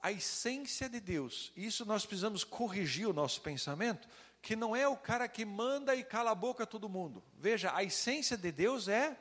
[0.00, 4.08] a essência de Deus, isso nós precisamos corrigir o nosso pensamento,
[4.42, 7.22] que não é o cara que manda e cala a boca a todo mundo.
[7.34, 9.16] Veja, a essência de Deus é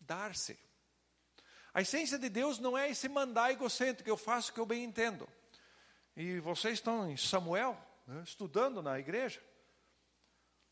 [0.00, 0.58] dar-se.
[1.72, 4.84] A essência de Deus não é esse mandar egocêntrico, eu faço o que eu bem
[4.84, 5.28] entendo.
[6.16, 7.76] E vocês estão em Samuel,
[8.06, 9.42] né, estudando na igreja.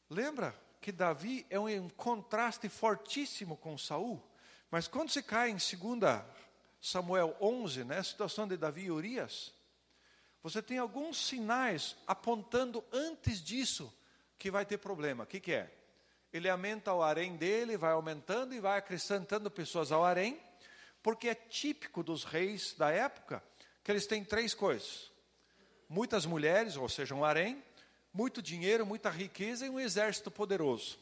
[0.09, 4.22] Lembra que Davi é um contraste fortíssimo com Saul,
[4.70, 6.22] mas quando se cai em 2
[6.80, 9.53] Samuel 11, né, a situação de Davi e Urias,
[10.43, 13.93] você tem alguns sinais apontando antes disso
[14.38, 15.24] que vai ter problema.
[15.24, 15.72] O que, que é?
[16.32, 20.40] Ele aumenta o harém dele, vai aumentando e vai acrescentando pessoas ao harém,
[21.03, 23.43] porque é típico dos reis da época
[23.84, 25.11] que eles têm três coisas:
[25.88, 27.62] muitas mulheres, ou seja, um harém,
[28.12, 30.99] muito dinheiro, muita riqueza e um exército poderoso.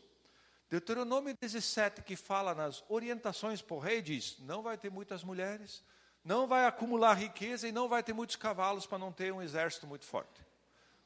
[0.69, 5.83] Deuteronômio 17, que fala nas orientações para o rei, diz: não vai ter muitas mulheres,
[6.25, 9.87] não vai acumular riqueza e não vai ter muitos cavalos para não ter um exército
[9.87, 10.45] muito forte.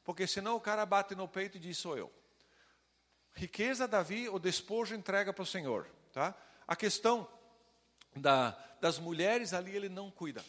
[0.03, 2.13] Porque senão o cara bate no peito e diz: sou eu.
[3.33, 5.89] Riqueza, Davi, o despojo entrega para o Senhor.
[6.13, 6.35] Tá?
[6.67, 7.29] A questão
[8.15, 8.51] da,
[8.81, 10.45] das mulheres ali ele não cuida.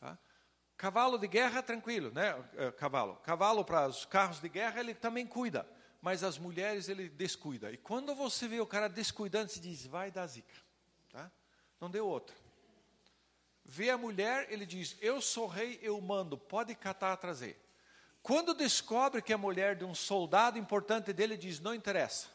[0.00, 0.18] Tá?
[0.76, 2.34] Cavalo de guerra, tranquilo, né?
[2.56, 3.16] É, cavalo.
[3.16, 5.68] Cavalo para os carros de guerra ele também cuida.
[6.00, 7.72] Mas as mulheres ele descuida.
[7.72, 10.54] E quando você vê o cara descuidando, se diz: vai dar zica.
[11.10, 11.30] Tá?
[11.80, 12.34] Não deu outra.
[13.70, 17.62] Vê a mulher, ele diz: Eu sou rei, eu mando, pode catar, trazer.
[18.22, 22.28] Quando descobre que é mulher de um soldado importante dele, diz: Não interessa,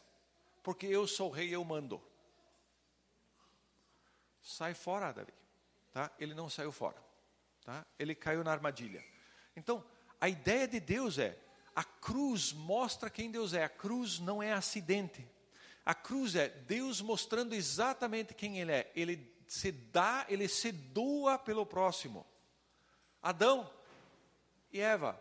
[0.62, 2.00] porque eu sou rei, eu mando.
[4.40, 5.34] Sai fora, Davi.
[5.92, 6.08] Tá?
[6.20, 7.02] Ele não saiu fora.
[7.64, 7.84] Tá?
[7.98, 9.04] Ele caiu na armadilha.
[9.56, 9.84] Então,
[10.20, 11.36] a ideia de Deus é:
[11.74, 13.64] a cruz mostra quem Deus é.
[13.64, 15.26] A cruz não é acidente.
[15.84, 18.92] A cruz é Deus mostrando exatamente quem Ele é.
[18.94, 22.26] Ele se dá, ele se doa pelo próximo.
[23.22, 23.70] Adão
[24.72, 25.20] e Eva,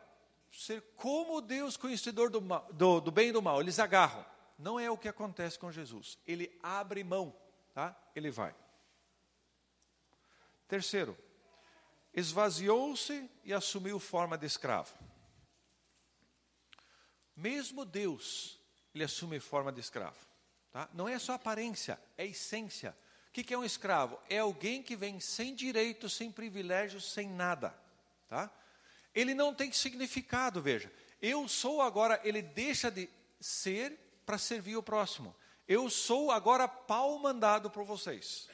[0.52, 4.26] ser como Deus conhecedor do, mal, do, do bem e do mal, eles agarram.
[4.58, 6.18] Não é o que acontece com Jesus.
[6.26, 7.36] Ele abre mão,
[7.74, 7.96] tá?
[8.16, 8.56] Ele vai.
[10.68, 11.18] Terceiro,
[12.14, 14.94] esvaziou-se e assumiu forma de escravo.
[17.36, 18.60] Mesmo Deus,
[18.94, 20.18] ele assume forma de escravo.
[20.72, 20.90] Tá?
[20.94, 22.96] Não é só aparência, é essência.
[23.34, 24.20] O que, que é um escravo?
[24.30, 27.76] É alguém que vem sem direito, sem privilégios, sem nada.
[28.30, 28.48] Tá?
[29.12, 30.94] Ele não tem significado, veja.
[31.20, 33.10] Eu sou agora, ele deixa de
[33.40, 35.36] ser para servir o próximo.
[35.68, 38.48] Eu sou agora pau mandado por vocês.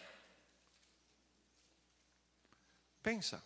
[3.04, 3.44] Pensa,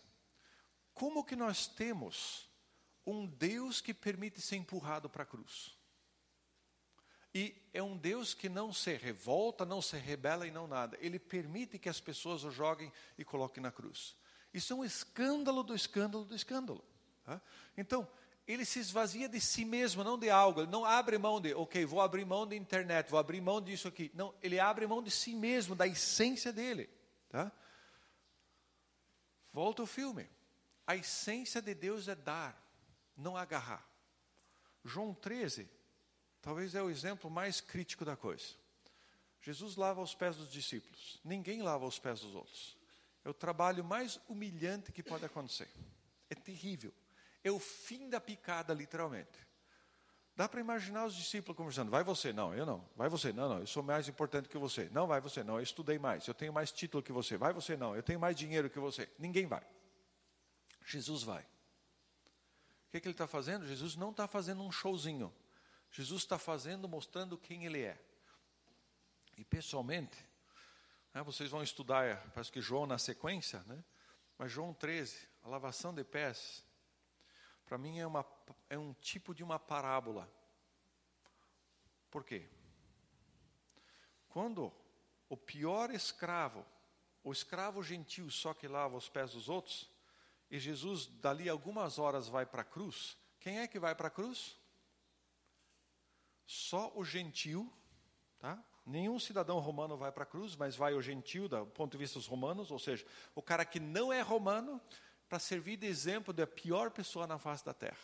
[0.92, 2.48] como que nós temos
[3.04, 5.76] um Deus que permite ser empurrado para a cruz.
[7.34, 10.96] E é um Deus que não se revolta, não se rebela e não nada.
[11.00, 14.16] Ele permite que as pessoas o joguem e coloquem na cruz.
[14.52, 16.84] Isso é um escândalo do escândalo do escândalo.
[17.24, 17.40] Tá?
[17.76, 18.08] Então,
[18.46, 20.60] ele se esvazia de si mesmo, não de algo.
[20.60, 23.88] Ele não abre mão de, ok, vou abrir mão da internet, vou abrir mão disso
[23.88, 24.12] aqui.
[24.14, 26.88] Não, ele abre mão de si mesmo, da essência dele.
[27.28, 27.50] Tá?
[29.52, 30.28] Volta o filme.
[30.86, 32.62] A essência de Deus é dar,
[33.16, 33.84] não agarrar.
[34.84, 35.68] João 13,
[36.44, 38.44] talvez é o exemplo mais crítico da coisa.
[39.40, 41.18] Jesus lava os pés dos discípulos.
[41.24, 42.76] Ninguém lava os pés dos outros.
[43.24, 45.68] É o trabalho mais humilhante que pode acontecer.
[46.28, 46.92] É terrível.
[47.42, 49.38] É o fim da picada, literalmente.
[50.36, 52.86] Dá para imaginar os discípulos conversando: vai você, não, eu não.
[52.94, 54.90] Vai você, não, não, eu sou mais importante que você.
[54.92, 57.36] Não, vai você, não, eu estudei mais, eu tenho mais título que você.
[57.38, 59.08] Vai você, não, eu tenho mais dinheiro que você.
[59.18, 59.62] Ninguém vai.
[60.84, 61.42] Jesus vai.
[61.42, 63.66] O que, que ele está fazendo?
[63.66, 65.32] Jesus não está fazendo um showzinho.
[65.94, 67.96] Jesus está fazendo, mostrando quem ele é.
[69.36, 70.18] E pessoalmente,
[71.14, 73.84] né, vocês vão estudar, parece que João na sequência, né?
[74.36, 76.64] mas João 13, a lavação de pés,
[77.64, 78.26] para mim é, uma,
[78.68, 80.28] é um tipo de uma parábola.
[82.10, 82.48] Por quê?
[84.28, 84.72] Quando
[85.28, 86.66] o pior escravo,
[87.22, 89.88] o escravo gentil só que lava os pés dos outros,
[90.50, 94.10] e Jesus dali algumas horas vai para a cruz, quem é que vai para a
[94.10, 94.58] cruz?
[96.46, 97.72] Só o gentil,
[98.38, 98.62] tá?
[98.86, 102.18] Nenhum cidadão romano vai para a cruz, mas vai o gentil, do ponto de vista
[102.18, 104.80] dos romanos, ou seja, o cara que não é romano,
[105.28, 107.98] para servir de exemplo da pior pessoa na face da terra.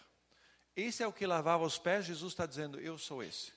[0.75, 3.53] Esse é o que lavava os pés, Jesus está dizendo: Eu sou esse.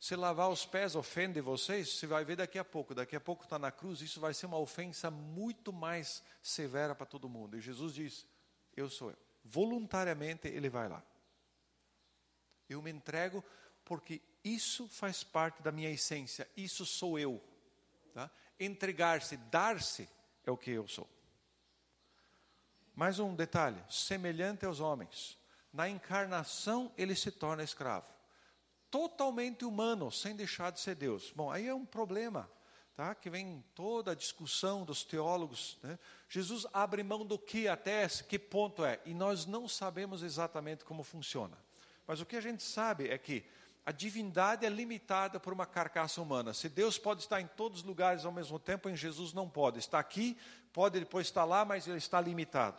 [0.00, 2.94] Se lavar os pés ofende vocês, você vai ver daqui a pouco.
[2.94, 7.04] Daqui a pouco está na cruz, isso vai ser uma ofensa muito mais severa para
[7.04, 7.56] todo mundo.
[7.56, 8.26] E Jesus diz:
[8.76, 9.16] Eu sou eu.
[9.44, 11.02] Voluntariamente ele vai lá.
[12.68, 13.42] Eu me entrego
[13.88, 17.42] porque isso faz parte da minha essência, isso sou eu.
[18.12, 18.30] Tá?
[18.60, 20.06] Entregar-se, dar-se
[20.44, 21.08] é o que eu sou.
[22.94, 25.38] Mais um detalhe: semelhante aos homens.
[25.72, 28.06] Na encarnação, ele se torna escravo.
[28.90, 31.32] Totalmente humano, sem deixar de ser Deus.
[31.34, 32.50] Bom, aí é um problema,
[32.96, 33.14] tá?
[33.14, 35.78] que vem toda a discussão dos teólogos.
[35.82, 35.98] Né?
[36.28, 39.00] Jesus abre mão do que até que ponto é?
[39.04, 41.56] E nós não sabemos exatamente como funciona.
[42.06, 43.44] Mas o que a gente sabe é que
[43.88, 46.52] a divindade é limitada por uma carcaça humana.
[46.52, 49.78] Se Deus pode estar em todos os lugares ao mesmo tempo, em Jesus não pode.
[49.78, 50.36] Está aqui,
[50.74, 52.76] pode depois estar lá, mas ele está limitado.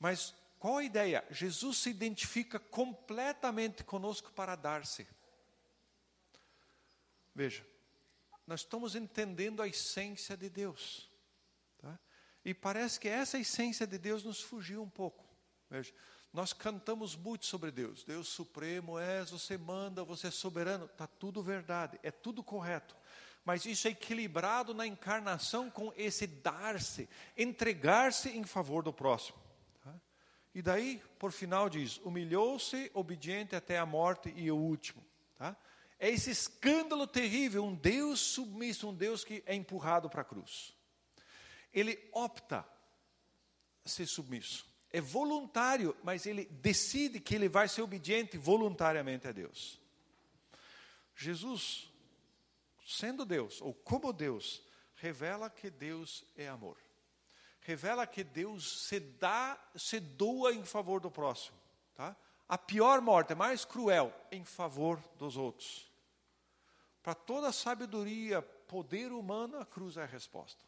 [0.00, 1.22] Mas qual a ideia?
[1.30, 5.06] Jesus se identifica completamente conosco para dar-se.
[7.34, 7.66] Veja,
[8.46, 11.10] nós estamos entendendo a essência de Deus.
[11.76, 11.98] Tá?
[12.42, 15.26] E parece que essa essência de Deus nos fugiu um pouco.
[15.68, 15.92] Veja,
[16.36, 18.04] nós cantamos muito sobre Deus.
[18.04, 20.84] Deus supremo és, você manda, você é soberano.
[20.84, 22.94] Está tudo verdade, é tudo correto.
[23.42, 27.08] Mas isso é equilibrado na encarnação com esse dar-se,
[27.38, 29.38] entregar-se em favor do próximo.
[29.82, 29.94] Tá?
[30.54, 35.02] E daí, por final, diz: humilhou-se, obediente até a morte e o último.
[35.38, 35.56] Tá?
[35.98, 40.76] É esse escândalo terrível, um Deus submisso, um Deus que é empurrado para a cruz.
[41.72, 42.62] Ele opta
[43.86, 49.78] ser submisso é voluntário, mas ele decide que ele vai ser obediente voluntariamente a Deus.
[51.14, 51.92] Jesus,
[52.86, 54.62] sendo Deus, ou como Deus,
[54.94, 56.78] revela que Deus é amor.
[57.60, 61.58] Revela que Deus se dá, se doa em favor do próximo.
[61.94, 62.16] Tá?
[62.48, 65.92] A pior morte, a mais cruel, em favor dos outros.
[67.02, 70.64] Para toda sabedoria, poder humano, a cruz é a resposta.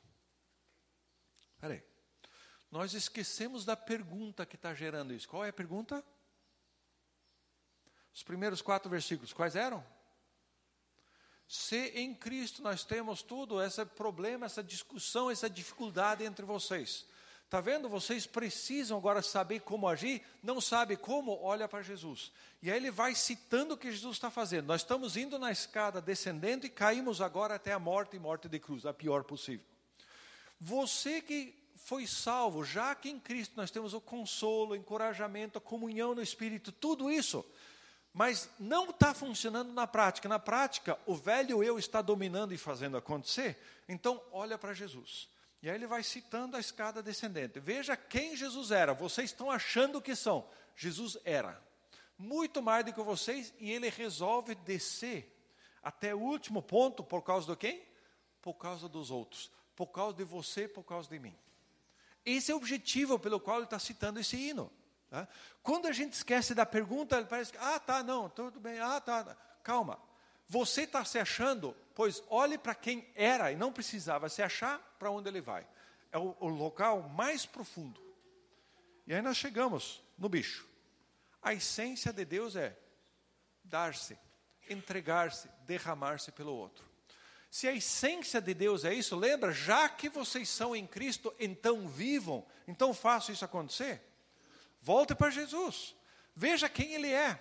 [1.58, 1.82] Peraí
[2.70, 5.28] nós esquecemos da pergunta que está gerando isso.
[5.28, 6.04] Qual é a pergunta?
[8.14, 9.84] Os primeiros quatro versículos, quais eram?
[11.46, 17.06] Se em Cristo nós temos tudo, esse problema, essa discussão, essa dificuldade entre vocês.
[17.48, 17.88] Está vendo?
[17.88, 22.30] Vocês precisam agora saber como agir, não sabe como, olha para Jesus.
[22.60, 24.66] E aí ele vai citando o que Jesus está fazendo.
[24.66, 28.58] Nós estamos indo na escada, descendendo e caímos agora até a morte e morte de
[28.58, 29.64] cruz, a pior possível.
[30.60, 35.60] Você que foi salvo, já que em Cristo nós temos o consolo, o encorajamento, a
[35.60, 37.44] comunhão no Espírito, tudo isso,
[38.12, 40.28] mas não está funcionando na prática.
[40.28, 43.56] Na prática, o velho eu está dominando e fazendo acontecer,
[43.88, 45.28] então olha para Jesus.
[45.62, 47.58] E aí ele vai citando a escada descendente.
[47.58, 48.94] Veja quem Jesus era.
[48.94, 50.48] Vocês estão achando que são.
[50.76, 51.60] Jesus era.
[52.16, 55.34] Muito mais do que vocês, e ele resolve descer
[55.82, 57.82] até o último ponto, por causa do quem?
[58.42, 59.50] Por causa dos outros.
[59.74, 61.36] Por causa de você, por causa de mim.
[62.30, 64.70] Esse é o objetivo pelo qual ele está citando esse hino.
[65.08, 65.26] Tá?
[65.62, 69.34] Quando a gente esquece da pergunta, parece que, ah, tá, não, tudo bem, ah, tá,
[69.62, 69.98] calma.
[70.46, 75.10] Você está se achando, pois olhe para quem era e não precisava se achar para
[75.10, 75.66] onde ele vai.
[76.12, 78.00] É o, o local mais profundo.
[79.06, 80.66] E aí nós chegamos no bicho.
[81.42, 82.78] A essência de Deus é
[83.64, 84.18] dar-se,
[84.68, 86.87] entregar-se, derramar-se pelo outro.
[87.50, 91.88] Se a essência de Deus é isso, lembra, já que vocês são em Cristo, então
[91.88, 94.02] vivam, então façam isso acontecer.
[94.82, 95.94] Volte para Jesus,
[96.36, 97.40] veja quem Ele é.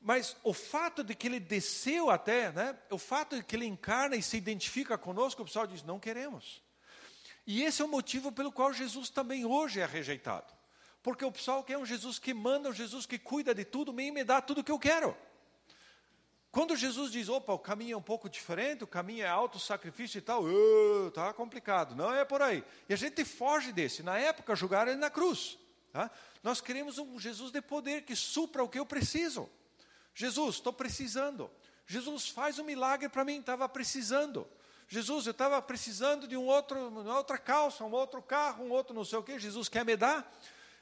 [0.00, 4.16] Mas o fato de que Ele desceu até, né, o fato de que Ele encarna
[4.16, 6.62] e se identifica conosco, o pessoal diz: não queremos.
[7.46, 10.52] E esse é o motivo pelo qual Jesus também hoje é rejeitado.
[11.02, 14.22] Porque o pessoal quer um Jesus que manda, um Jesus que cuida de tudo, me
[14.22, 15.16] dá tudo o que eu quero.
[16.50, 20.22] Quando Jesus diz, opa, o caminho é um pouco diferente, o caminho é auto-sacrifício e
[20.22, 21.94] tal, uh, complicado.
[21.94, 22.64] Não é por aí.
[22.88, 24.02] E a gente foge desse.
[24.02, 25.58] Na época, julgaram ele na cruz.
[25.92, 26.10] Tá?
[26.42, 29.48] Nós queremos um Jesus de poder que supra o que eu preciso.
[30.14, 31.50] Jesus, estou precisando.
[31.86, 34.46] Jesus, faz um milagre para mim, estava precisando.
[34.88, 38.94] Jesus, eu estava precisando de um outro, uma outra calça, um outro carro, um outro
[38.94, 39.38] não sei o quê.
[39.38, 40.34] Jesus quer me dar.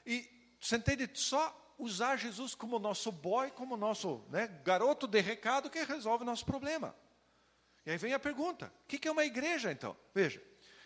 [0.07, 0.29] E
[0.61, 1.11] você entende?
[1.15, 6.27] Só usar Jesus como nosso boy, como nosso né, garoto de recado que resolve o
[6.27, 6.95] nosso problema.
[7.85, 9.97] E aí vem a pergunta: o que é uma igreja então?
[10.15, 10.43] Veja,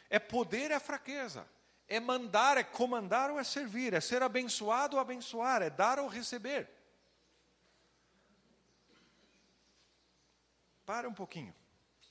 [0.09, 1.49] é poder, é fraqueza.
[1.87, 3.95] É mandar, é comandar ou é servir?
[3.95, 5.61] É ser abençoado ou abençoar?
[5.61, 6.71] É dar ou receber?
[10.87, 11.53] Para um pouquinho.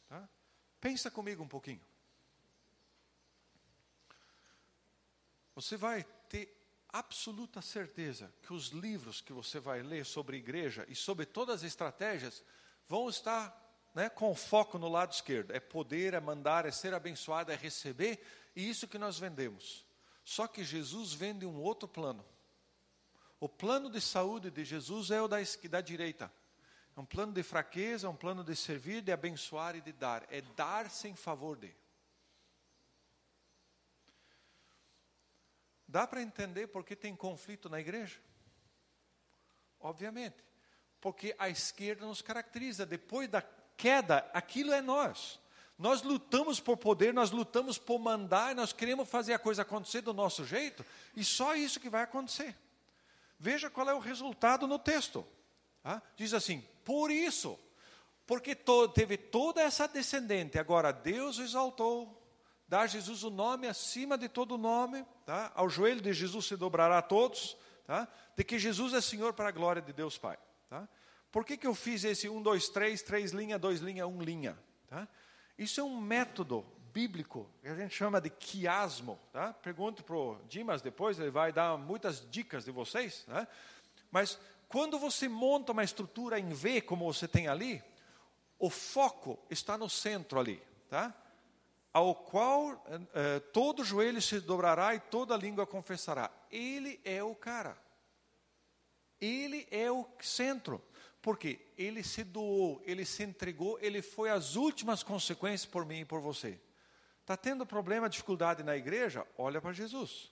[0.10, 0.28] Tá?
[0.82, 1.82] Pensa comigo um pouquinho.
[5.56, 6.59] Você vai ter
[6.92, 11.64] absoluta certeza que os livros que você vai ler sobre igreja e sobre todas as
[11.64, 12.44] estratégias
[12.88, 13.56] vão estar
[13.94, 15.52] né, com foco no lado esquerdo.
[15.52, 18.24] É poder, é mandar, é ser abençoado, é receber,
[18.56, 19.86] e isso que nós vendemos.
[20.24, 22.26] Só que Jesus vende um outro plano.
[23.40, 25.38] O plano de saúde de Jesus é o da,
[25.70, 26.32] da direita.
[26.96, 30.26] É um plano de fraqueza, é um plano de servir, de abençoar e de dar.
[30.30, 31.74] É dar sem favor de.
[35.90, 38.20] Dá para entender por que tem conflito na igreja?
[39.80, 40.38] Obviamente.
[41.02, 42.86] Porque a esquerda nos caracteriza.
[42.86, 43.42] Depois da
[43.76, 45.40] queda, aquilo é nós.
[45.80, 50.14] Nós lutamos por poder, nós lutamos por mandar, nós queremos fazer a coisa acontecer do
[50.14, 50.86] nosso jeito,
[51.16, 52.54] e só isso que vai acontecer.
[53.40, 55.26] Veja qual é o resultado no texto.
[55.82, 57.58] Ah, diz assim: por isso,
[58.28, 58.54] porque
[58.94, 62.19] teve toda essa descendente, agora Deus exaltou,
[62.70, 65.52] dá a Jesus o nome acima de todo nome, tá?
[65.56, 68.08] ao joelho de Jesus se dobrará a todos, tá?
[68.38, 70.38] de que Jesus é Senhor para a glória de Deus Pai.
[70.70, 70.88] Tá?
[71.32, 74.58] Por que, que eu fiz esse 1, 2, 3, 3 linha, 2 linha, 1 linha?
[74.88, 75.08] Tá?
[75.58, 76.64] Isso é um método
[76.94, 79.20] bíblico que a gente chama de quiasmo.
[79.34, 79.52] Tá?
[79.52, 83.24] Pergunto para o Dimas depois, ele vai dar muitas dicas de vocês.
[83.24, 83.48] Tá?
[84.12, 87.84] Mas quando você monta uma estrutura em V, como você tem ali,
[88.60, 90.62] o foco está no centro ali.
[90.88, 91.16] Tá?
[91.92, 92.84] Ao qual
[93.14, 96.32] eh, todo joelho se dobrará e toda língua confessará.
[96.52, 97.78] Ele é o cara.
[99.20, 100.82] Ele é o centro.
[101.22, 106.06] Porque ele se doou, ele se entregou, ele foi as últimas consequências por mim e
[106.06, 106.60] por você.
[107.22, 109.28] Está tendo problema, dificuldade na igreja?
[109.38, 110.32] Olha para Jesus.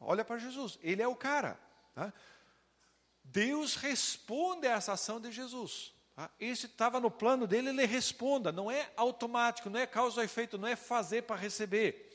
[0.00, 0.78] Olha para Jesus.
[0.82, 1.60] Ele é o cara.
[1.94, 2.12] Tá?
[3.22, 5.93] Deus responde a essa ação de Jesus.
[6.16, 8.52] Ah, esse estava no plano dele, ele responda.
[8.52, 12.10] Não é automático, não é causa e efeito, não é fazer para receber.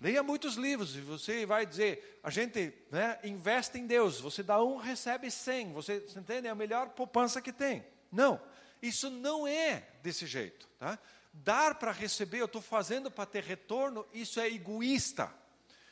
[0.00, 4.62] Leia muitos livros e você vai dizer, a gente né, investe em Deus, você dá
[4.62, 6.46] um, recebe cem, você, você entende?
[6.46, 7.84] É a melhor poupança que tem.
[8.10, 8.40] Não,
[8.80, 10.66] isso não é desse jeito.
[10.78, 10.98] Tá?
[11.34, 15.30] Dar para receber, eu estou fazendo para ter retorno, isso é egoísta,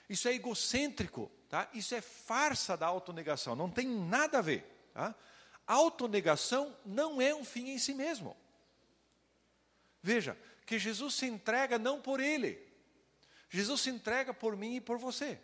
[0.08, 1.68] isso é egocêntrico, tá?
[1.74, 4.90] isso é farsa da autonegação, não tem nada a ver.
[4.94, 5.14] Tá?
[5.68, 8.36] Autonegação não é um fim em si mesmo.
[10.02, 12.58] Veja, que Jesus se entrega não por ele,
[13.50, 15.38] Jesus se entrega por mim e por você.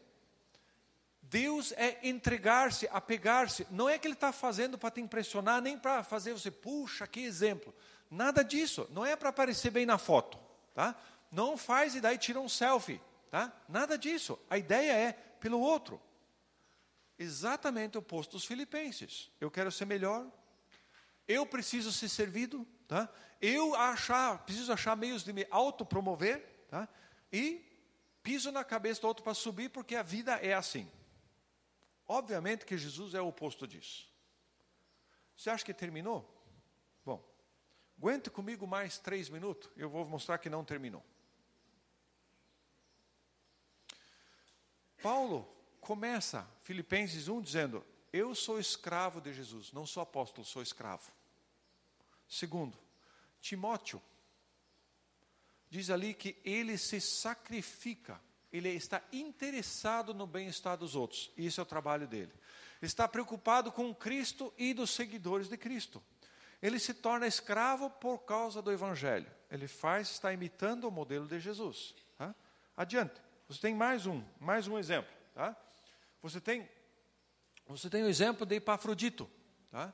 [1.22, 3.66] Deus é entregar-se, apegar-se.
[3.70, 7.20] Não é que Ele está fazendo para te impressionar, nem para fazer você, puxa, que
[7.20, 7.74] exemplo.
[8.10, 8.86] Nada disso.
[8.90, 10.38] Não é para aparecer bem na foto.
[10.74, 10.94] Tá?
[11.32, 13.00] Não faz e daí tira um selfie.
[13.30, 13.52] Tá?
[13.68, 14.38] Nada disso.
[14.50, 16.00] A ideia é pelo outro
[17.18, 19.30] exatamente oposto dos filipenses.
[19.40, 20.30] Eu quero ser melhor,
[21.26, 23.08] eu preciso ser servido, tá?
[23.40, 26.88] eu achar, preciso achar meios de me autopromover, tá?
[27.32, 27.64] e
[28.22, 30.90] piso na cabeça do outro para subir, porque a vida é assim.
[32.06, 34.12] Obviamente que Jesus é o oposto disso.
[35.36, 36.30] Você acha que terminou?
[37.04, 37.22] Bom,
[37.98, 41.04] aguente comigo mais três minutos, eu vou mostrar que não terminou.
[45.02, 45.53] Paulo
[45.84, 51.12] começa Filipenses 1 dizendo: Eu sou escravo de Jesus, não sou apóstolo, sou escravo.
[52.26, 52.76] Segundo,
[53.40, 54.02] Timóteo
[55.68, 58.20] diz ali que ele se sacrifica,
[58.52, 62.32] ele está interessado no bem-estar dos outros, isso é o trabalho dele.
[62.80, 66.02] Está preocupado com Cristo e dos seguidores de Cristo.
[66.60, 69.30] Ele se torna escravo por causa do Evangelho.
[69.50, 71.94] Ele faz, está imitando o modelo de Jesus.
[72.16, 72.34] Tá?
[72.76, 73.20] Adiante.
[73.48, 75.12] Você tem mais um, mais um exemplo.
[75.34, 75.56] Tá?
[76.24, 76.66] Você tem,
[77.66, 79.30] você tem o exemplo de Epafrodito.
[79.70, 79.92] Tá?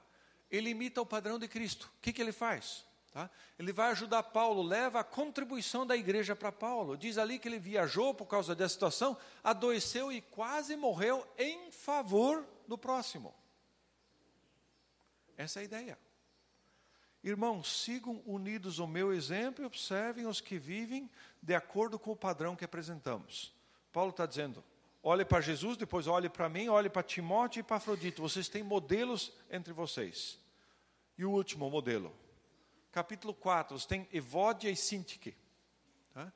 [0.48, 1.90] Ele imita o padrão de Cristo.
[1.98, 2.86] O que, que ele faz?
[3.10, 3.28] Tá?
[3.58, 6.96] Ele vai ajudar Paulo, leva a contribuição da igreja para Paulo.
[6.96, 12.46] Diz ali que ele viajou por causa dessa situação, adoeceu e quase morreu em favor
[12.68, 13.34] do próximo.
[15.36, 15.98] Essa é a ideia.
[17.24, 21.10] Irmãos, sigam unidos o meu exemplo e observem os que vivem
[21.42, 23.52] de acordo com o padrão que apresentamos.
[23.92, 24.62] Paulo está dizendo:
[25.03, 28.22] olhe para Jesus, depois olhe para mim, olhe para Timóteo e para Afrodito.
[28.22, 30.38] Vocês têm modelos entre vocês.
[31.16, 32.14] E o último modelo,
[32.92, 35.36] capítulo 4, você tem Evódia e Sintique.
[36.14, 36.32] Tá?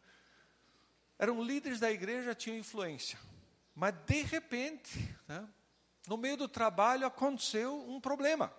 [1.19, 3.19] Eram líderes da igreja, tinham influência.
[3.75, 5.49] Mas, de repente, tá?
[6.07, 8.53] no meio do trabalho, aconteceu um problema.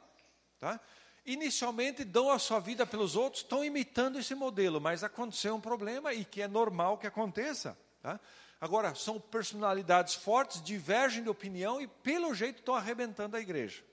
[0.59, 0.79] Tá?
[1.25, 6.13] Inicialmente, dão a sua vida pelos outros, estão imitando esse modelo, mas aconteceu um problema
[6.13, 7.77] e que é normal que aconteça.
[8.01, 8.19] Tá?
[8.59, 13.83] Agora, são personalidades fortes, divergem de opinião e, pelo jeito, estão arrebentando a igreja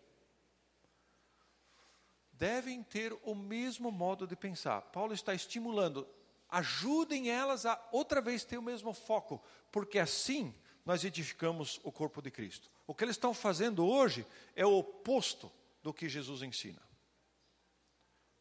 [2.43, 4.81] devem ter o mesmo modo de pensar.
[4.81, 6.05] Paulo está estimulando,
[6.49, 9.41] ajudem elas a outra vez ter o mesmo foco,
[9.71, 10.53] porque assim
[10.85, 12.69] nós edificamos o corpo de Cristo.
[12.85, 15.53] O que eles estão fazendo hoje é o oposto
[15.85, 16.83] do que Jesus ensina.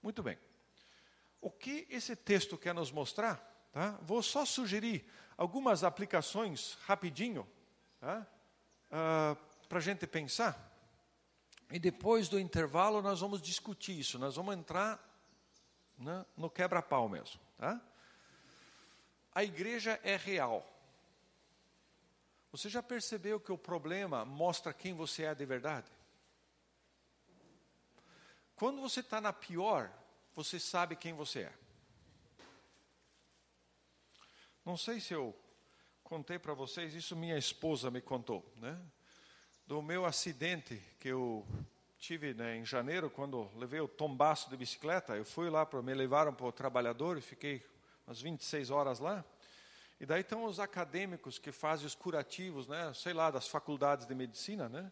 [0.02, 0.40] Muito bem.
[1.40, 3.70] O que esse texto quer nos mostrar?
[3.72, 4.00] Tá?
[4.02, 5.06] Vou só sugerir
[5.42, 7.48] algumas aplicações rapidinho
[8.00, 8.28] tá?
[8.92, 10.70] uh, para a gente pensar.
[11.72, 15.04] E depois do intervalo nós vamos discutir isso, nós vamos entrar
[15.98, 17.42] né, no quebra-pau mesmo.
[17.58, 17.82] Tá?
[19.34, 20.64] A igreja é real.
[22.52, 25.92] Você já percebeu que o problema mostra quem você é de verdade?
[28.56, 29.92] Quando você está na pior,
[30.36, 31.54] você sabe quem você é.
[34.64, 35.36] Não sei se eu
[36.04, 38.80] contei para vocês, isso minha esposa me contou, né?
[39.66, 41.48] do meu acidente que eu
[41.98, 45.16] tive né, em janeiro, quando levei o tombaço de bicicleta.
[45.16, 47.66] Eu fui lá, para me levaram para o trabalhador e fiquei
[48.06, 49.24] umas 26 horas lá.
[50.00, 54.14] E daí estão os acadêmicos que fazem os curativos, né, sei lá, das faculdades de
[54.14, 54.68] medicina.
[54.68, 54.92] Né?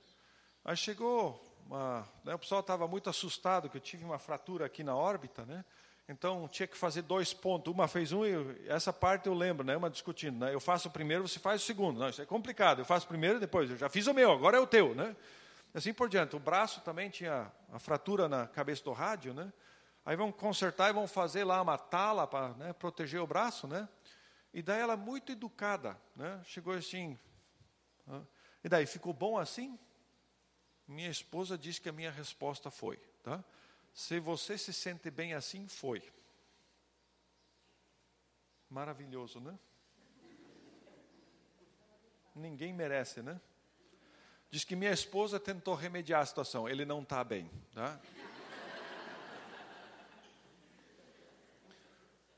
[0.63, 4.83] Aí chegou, uma, né, o pessoal estava muito assustado que eu tive uma fratura aqui
[4.83, 5.65] na órbita, né?
[6.09, 7.71] Então tinha que fazer dois pontos.
[7.71, 9.77] Uma fez um e essa parte eu lembro, né?
[9.77, 10.39] Uma discutindo.
[10.39, 10.51] Né?
[10.51, 11.99] Eu faço o primeiro, você faz o segundo.
[11.99, 12.79] Não, isso é complicado.
[12.79, 13.69] Eu faço o primeiro e depois.
[13.69, 15.15] Eu já fiz o meu, agora é o teu, né?
[15.71, 16.35] Assim por diante.
[16.35, 19.53] O braço também tinha a fratura na cabeça do rádio, né?
[20.03, 23.87] Aí vão consertar e vão fazer lá uma tala para né, proteger o braço, né?
[24.51, 26.41] E daí ela muito educada, né?
[26.43, 27.19] Chegou assim.
[28.63, 29.77] E daí ficou bom assim?
[30.87, 33.43] Minha esposa disse que a minha resposta foi, tá?
[33.99, 36.01] Se você se sente bem assim, foi.
[38.69, 39.59] Maravilhoso, né?
[42.33, 43.41] Ninguém merece, né?
[44.49, 47.51] Diz que minha esposa tentou remediar a situação, ele não está bem.
[47.75, 47.99] Tá?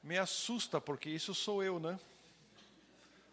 [0.01, 1.99] Me assusta, porque isso sou eu, né?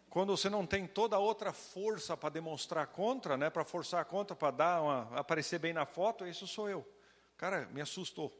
[0.07, 4.35] Quando você não tem toda a outra força para demonstrar contra, né, para forçar contra,
[4.35, 6.98] para dar uma, aparecer bem na foto, isso sou eu.
[7.39, 8.37] Cara, me assustou.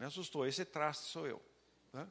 [0.00, 0.46] Me assustou.
[0.46, 1.42] Esse traste sou eu.
[1.92, 2.08] Né?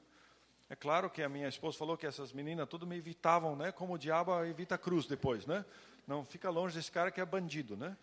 [0.70, 3.72] É claro que a minha esposa falou que essas meninas tudo me evitavam, né?
[3.72, 5.66] Como o diabo evita a cruz depois, né?
[6.08, 7.98] Não fica longe desse cara que é bandido, né?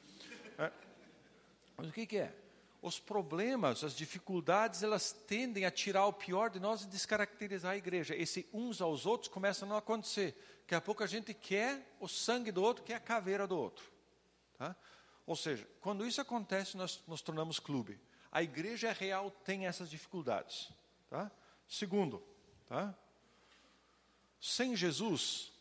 [0.58, 0.72] É.
[1.76, 2.34] Mas o que, que é?
[2.82, 7.76] Os problemas, as dificuldades, elas tendem a tirar o pior de nós e descaracterizar a
[7.76, 8.16] igreja.
[8.16, 10.34] Esse uns aos outros começa a não acontecer.
[10.62, 13.84] Daqui a pouco a gente quer o sangue do outro, quer a caveira do outro.
[14.58, 14.74] Tá?
[15.26, 18.00] Ou seja, quando isso acontece, nós nos tornamos clube.
[18.32, 20.72] A igreja real tem essas dificuldades.
[21.08, 21.30] Tá?
[21.68, 22.22] Segundo,
[22.66, 22.94] tá?
[24.40, 25.52] sem Jesus,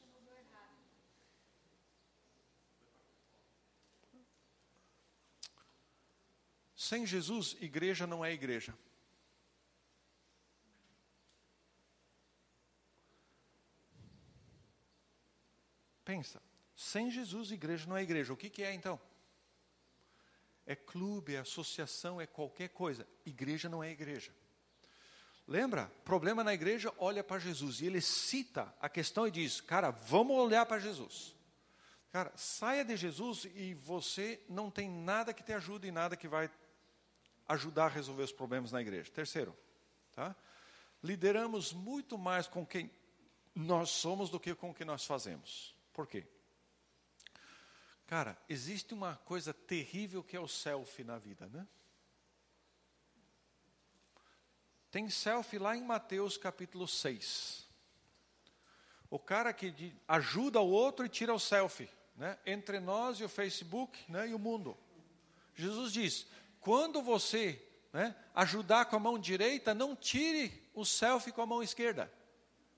[6.75, 8.73] sem Jesus, igreja não é igreja.
[16.05, 16.41] Pensa,
[16.75, 18.33] sem Jesus, igreja não é igreja.
[18.33, 18.99] O que, que é então?
[20.69, 23.07] É clube, é associação, é qualquer coisa.
[23.25, 24.31] Igreja não é igreja.
[25.47, 25.91] Lembra?
[26.05, 27.81] Problema na igreja, olha para Jesus.
[27.81, 31.35] E ele cita a questão e diz: Cara, vamos olhar para Jesus.
[32.11, 36.27] Cara, saia de Jesus e você não tem nada que te ajude e nada que
[36.27, 36.51] vai
[37.47, 39.09] ajudar a resolver os problemas na igreja.
[39.11, 39.57] Terceiro,
[40.13, 40.35] tá?
[41.03, 42.91] Lideramos muito mais com quem
[43.55, 45.75] nós somos do que com o que nós fazemos.
[45.93, 46.27] Por quê?
[48.09, 51.67] Cara, existe uma coisa terrível que é o selfie na vida, né?
[54.89, 57.69] Tem selfie lá em Mateus capítulo 6.
[59.11, 62.35] O cara que ajuda o outro e tira o selfie, né?
[62.47, 64.27] Entre nós e o Facebook, né?
[64.27, 64.75] E o mundo.
[65.53, 66.25] Jesus diz:
[66.61, 71.61] quando você, né, ajudar com a mão direita, não tire o selfie com a mão
[71.61, 72.11] esquerda.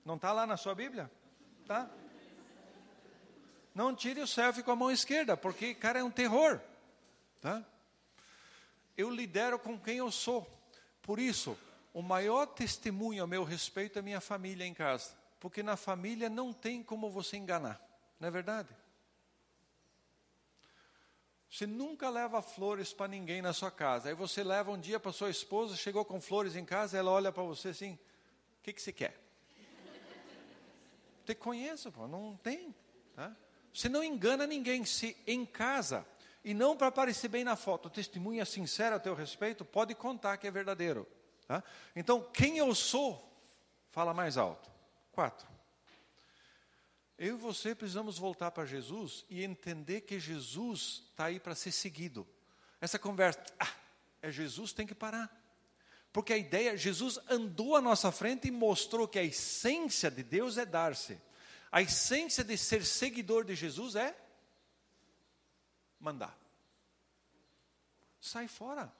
[0.04, 1.10] Não está lá na sua Bíblia?
[1.64, 1.90] Tá?
[3.74, 6.60] Não tire o selfie com a mão esquerda, porque, cara, é um terror.
[7.40, 7.64] Tá?
[8.96, 10.46] Eu lidero com quem eu sou.
[11.00, 11.58] Por isso,
[11.94, 15.12] o maior testemunho a meu respeito é minha família em casa.
[15.40, 17.80] Porque na família não tem como você enganar.
[18.20, 18.68] Não é verdade?
[21.50, 24.08] Você nunca leva flores para ninguém na sua casa.
[24.08, 27.30] Aí você leva um dia para sua esposa, chegou com flores em casa, ela olha
[27.30, 29.20] para você assim: o que, que você quer?
[31.26, 32.74] Te conheço, pô, não tem.
[33.14, 33.36] Tá?
[33.72, 34.84] Você não engana ninguém.
[34.84, 36.06] Se em casa,
[36.44, 37.90] e não para aparecer bem na foto,
[38.38, 41.06] é sincero a teu respeito, pode contar que é verdadeiro.
[41.46, 41.62] Tá?
[41.94, 43.30] Então, quem eu sou,
[43.90, 44.70] fala mais alto.
[45.12, 45.46] Quatro.
[47.18, 51.70] Eu e você precisamos voltar para Jesus e entender que Jesus está aí para ser
[51.70, 52.26] seguido.
[52.80, 53.72] Essa conversa, ah,
[54.20, 55.30] é Jesus, tem que parar.
[56.12, 60.58] Porque a ideia, Jesus andou à nossa frente e mostrou que a essência de Deus
[60.58, 61.18] é dar-se.
[61.72, 64.14] A essência de ser seguidor de Jesus é
[65.98, 66.38] mandar.
[68.20, 68.92] Sai fora.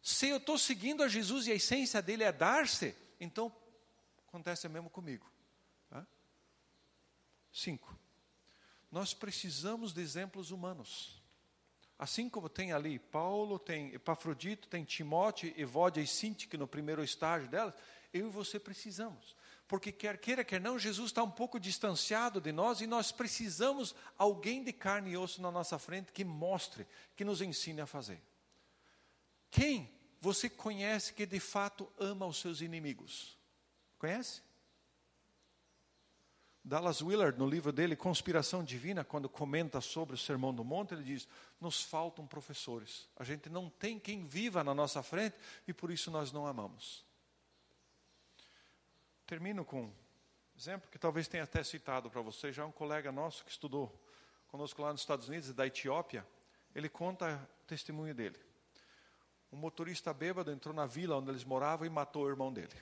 [0.00, 3.54] Se eu estou seguindo a Jesus e a essência dele é dar-se, então
[4.28, 5.28] acontece mesmo comigo.
[5.90, 6.06] Tá?
[7.52, 7.98] Cinco.
[8.92, 11.20] Nós precisamos de exemplos humanos.
[11.98, 17.48] Assim como tem ali Paulo, tem Epafrodito, tem Timóteo, Evódia e Sintique no primeiro estágio
[17.48, 17.74] delas,
[18.12, 19.34] eu e você precisamos.
[19.66, 23.94] Porque quer queira, quer não, Jesus está um pouco distanciado de nós e nós precisamos
[24.18, 26.86] alguém de carne e osso na nossa frente que mostre,
[27.16, 28.20] que nos ensine a fazer.
[29.50, 29.90] Quem
[30.20, 33.38] você conhece que de fato ama os seus inimigos?
[33.98, 34.42] Conhece?
[36.66, 41.04] Dallas Willard, no livro dele, Conspiração Divina, quando comenta sobre o Sermão do Monte, ele
[41.04, 41.28] diz:
[41.60, 43.06] nos faltam professores.
[43.16, 45.36] A gente não tem quem viva na nossa frente
[45.68, 47.03] e por isso nós não amamos.
[49.26, 49.92] Termino com um
[50.56, 52.54] exemplo que talvez tenha até citado para vocês.
[52.54, 53.90] Já um colega nosso que estudou
[54.48, 56.26] conosco lá nos Estados Unidos, da Etiópia,
[56.74, 58.38] ele conta o testemunho dele.
[59.50, 62.74] Um motorista bêbado entrou na vila onde eles moravam e matou o irmão dele.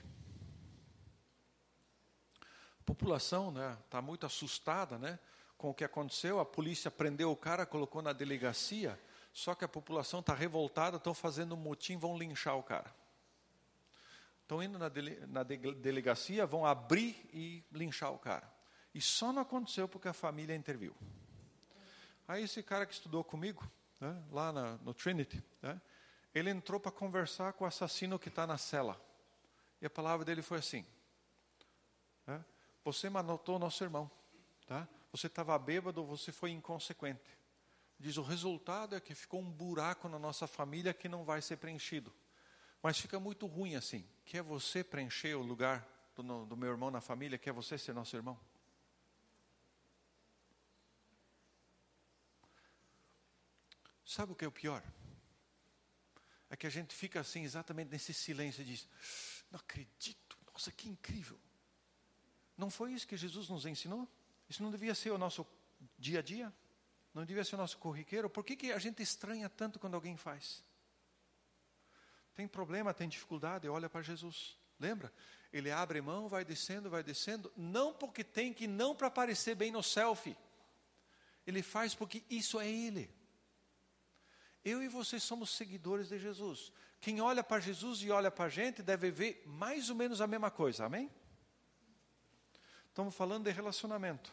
[2.79, 5.17] A população está né, tá muito assustada né,
[5.57, 6.41] com o que aconteceu.
[6.41, 8.99] A polícia prendeu o cara, colocou na delegacia.
[9.31, 12.93] Só que a população está revoltada, estão fazendo um motim, vão linchar o cara.
[14.43, 18.47] Estão indo na, dele, na de, delegacia, vão abrir e linchar o cara.
[18.93, 20.95] E só não aconteceu porque a família interviu.
[22.27, 23.67] Aí esse cara que estudou comigo,
[23.99, 25.81] né, lá na, no Trinity, né,
[26.35, 29.01] ele entrou para conversar com o assassino que está na cela.
[29.81, 30.85] E a palavra dele foi assim:
[32.27, 32.43] né,
[32.83, 34.11] você matou nosso irmão.
[34.67, 34.87] Tá?
[35.11, 37.37] Você estava bêbado, você foi inconsequente.
[37.99, 41.57] Diz: o resultado é que ficou um buraco na nossa família que não vai ser
[41.57, 42.13] preenchido.
[42.83, 44.05] Mas fica muito ruim assim.
[44.25, 47.37] Quer você preencher o lugar do, do meu irmão na família?
[47.37, 48.37] Quer você ser nosso irmão?
[54.05, 54.83] Sabe o que é o pior?
[56.49, 58.87] É que a gente fica assim, exatamente nesse silêncio e diz:
[59.49, 61.39] Não acredito, nossa, que incrível.
[62.57, 64.07] Não foi isso que Jesus nos ensinou?
[64.49, 65.47] Isso não devia ser o nosso
[65.97, 66.53] dia a dia?
[67.13, 68.29] Não devia ser o nosso corriqueiro?
[68.29, 70.63] Por que, que a gente estranha tanto quando alguém faz?
[72.35, 74.57] Tem problema, tem dificuldade, olha para Jesus.
[74.79, 75.13] Lembra?
[75.51, 79.71] Ele abre mão, vai descendo, vai descendo, não porque tem que, não para aparecer bem
[79.71, 80.35] no selfie.
[81.45, 83.09] Ele faz porque isso é Ele.
[84.63, 86.71] Eu e você somos seguidores de Jesus.
[86.99, 90.27] Quem olha para Jesus e olha para a gente deve ver mais ou menos a
[90.27, 91.11] mesma coisa, amém?
[92.87, 94.31] Estamos falando de relacionamento.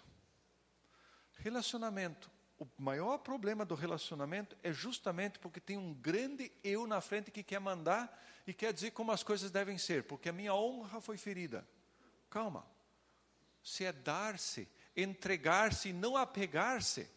[1.39, 2.31] Relacionamento.
[2.61, 7.43] O maior problema do relacionamento é justamente porque tem um grande eu na frente que
[7.43, 11.17] quer mandar e quer dizer como as coisas devem ser, porque a minha honra foi
[11.17, 11.67] ferida.
[12.29, 12.65] Calma.
[13.63, 17.11] Se é dar-se, entregar-se e não apegar-se,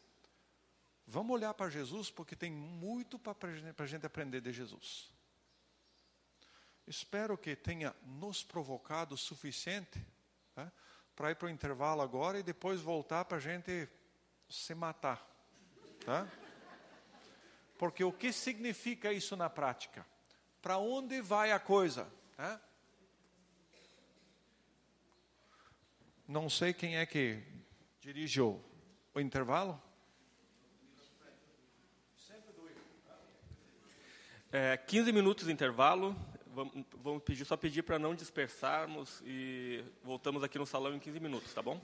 [1.05, 5.11] vamos olhar para Jesus, porque tem muito para a gente aprender de Jesus.
[6.87, 10.03] Espero que tenha nos provocado o suficiente.
[10.55, 10.71] Né?
[11.15, 13.87] para ir para o intervalo agora e depois voltar para a gente
[14.49, 15.32] se matar.
[16.05, 16.27] Tá?
[17.77, 20.05] Porque o que significa isso na prática?
[20.61, 22.07] Para onde vai a coisa?
[22.35, 22.61] Tá?
[26.27, 27.41] Não sei quem é que
[27.99, 28.63] dirigiu
[29.13, 29.81] o intervalo.
[34.51, 36.15] É, 15 minutos de intervalo.
[36.47, 41.19] Vamos, vamos pedir, só pedir para não dispersarmos e voltamos aqui no salão em 15
[41.19, 41.81] minutos, tá bom?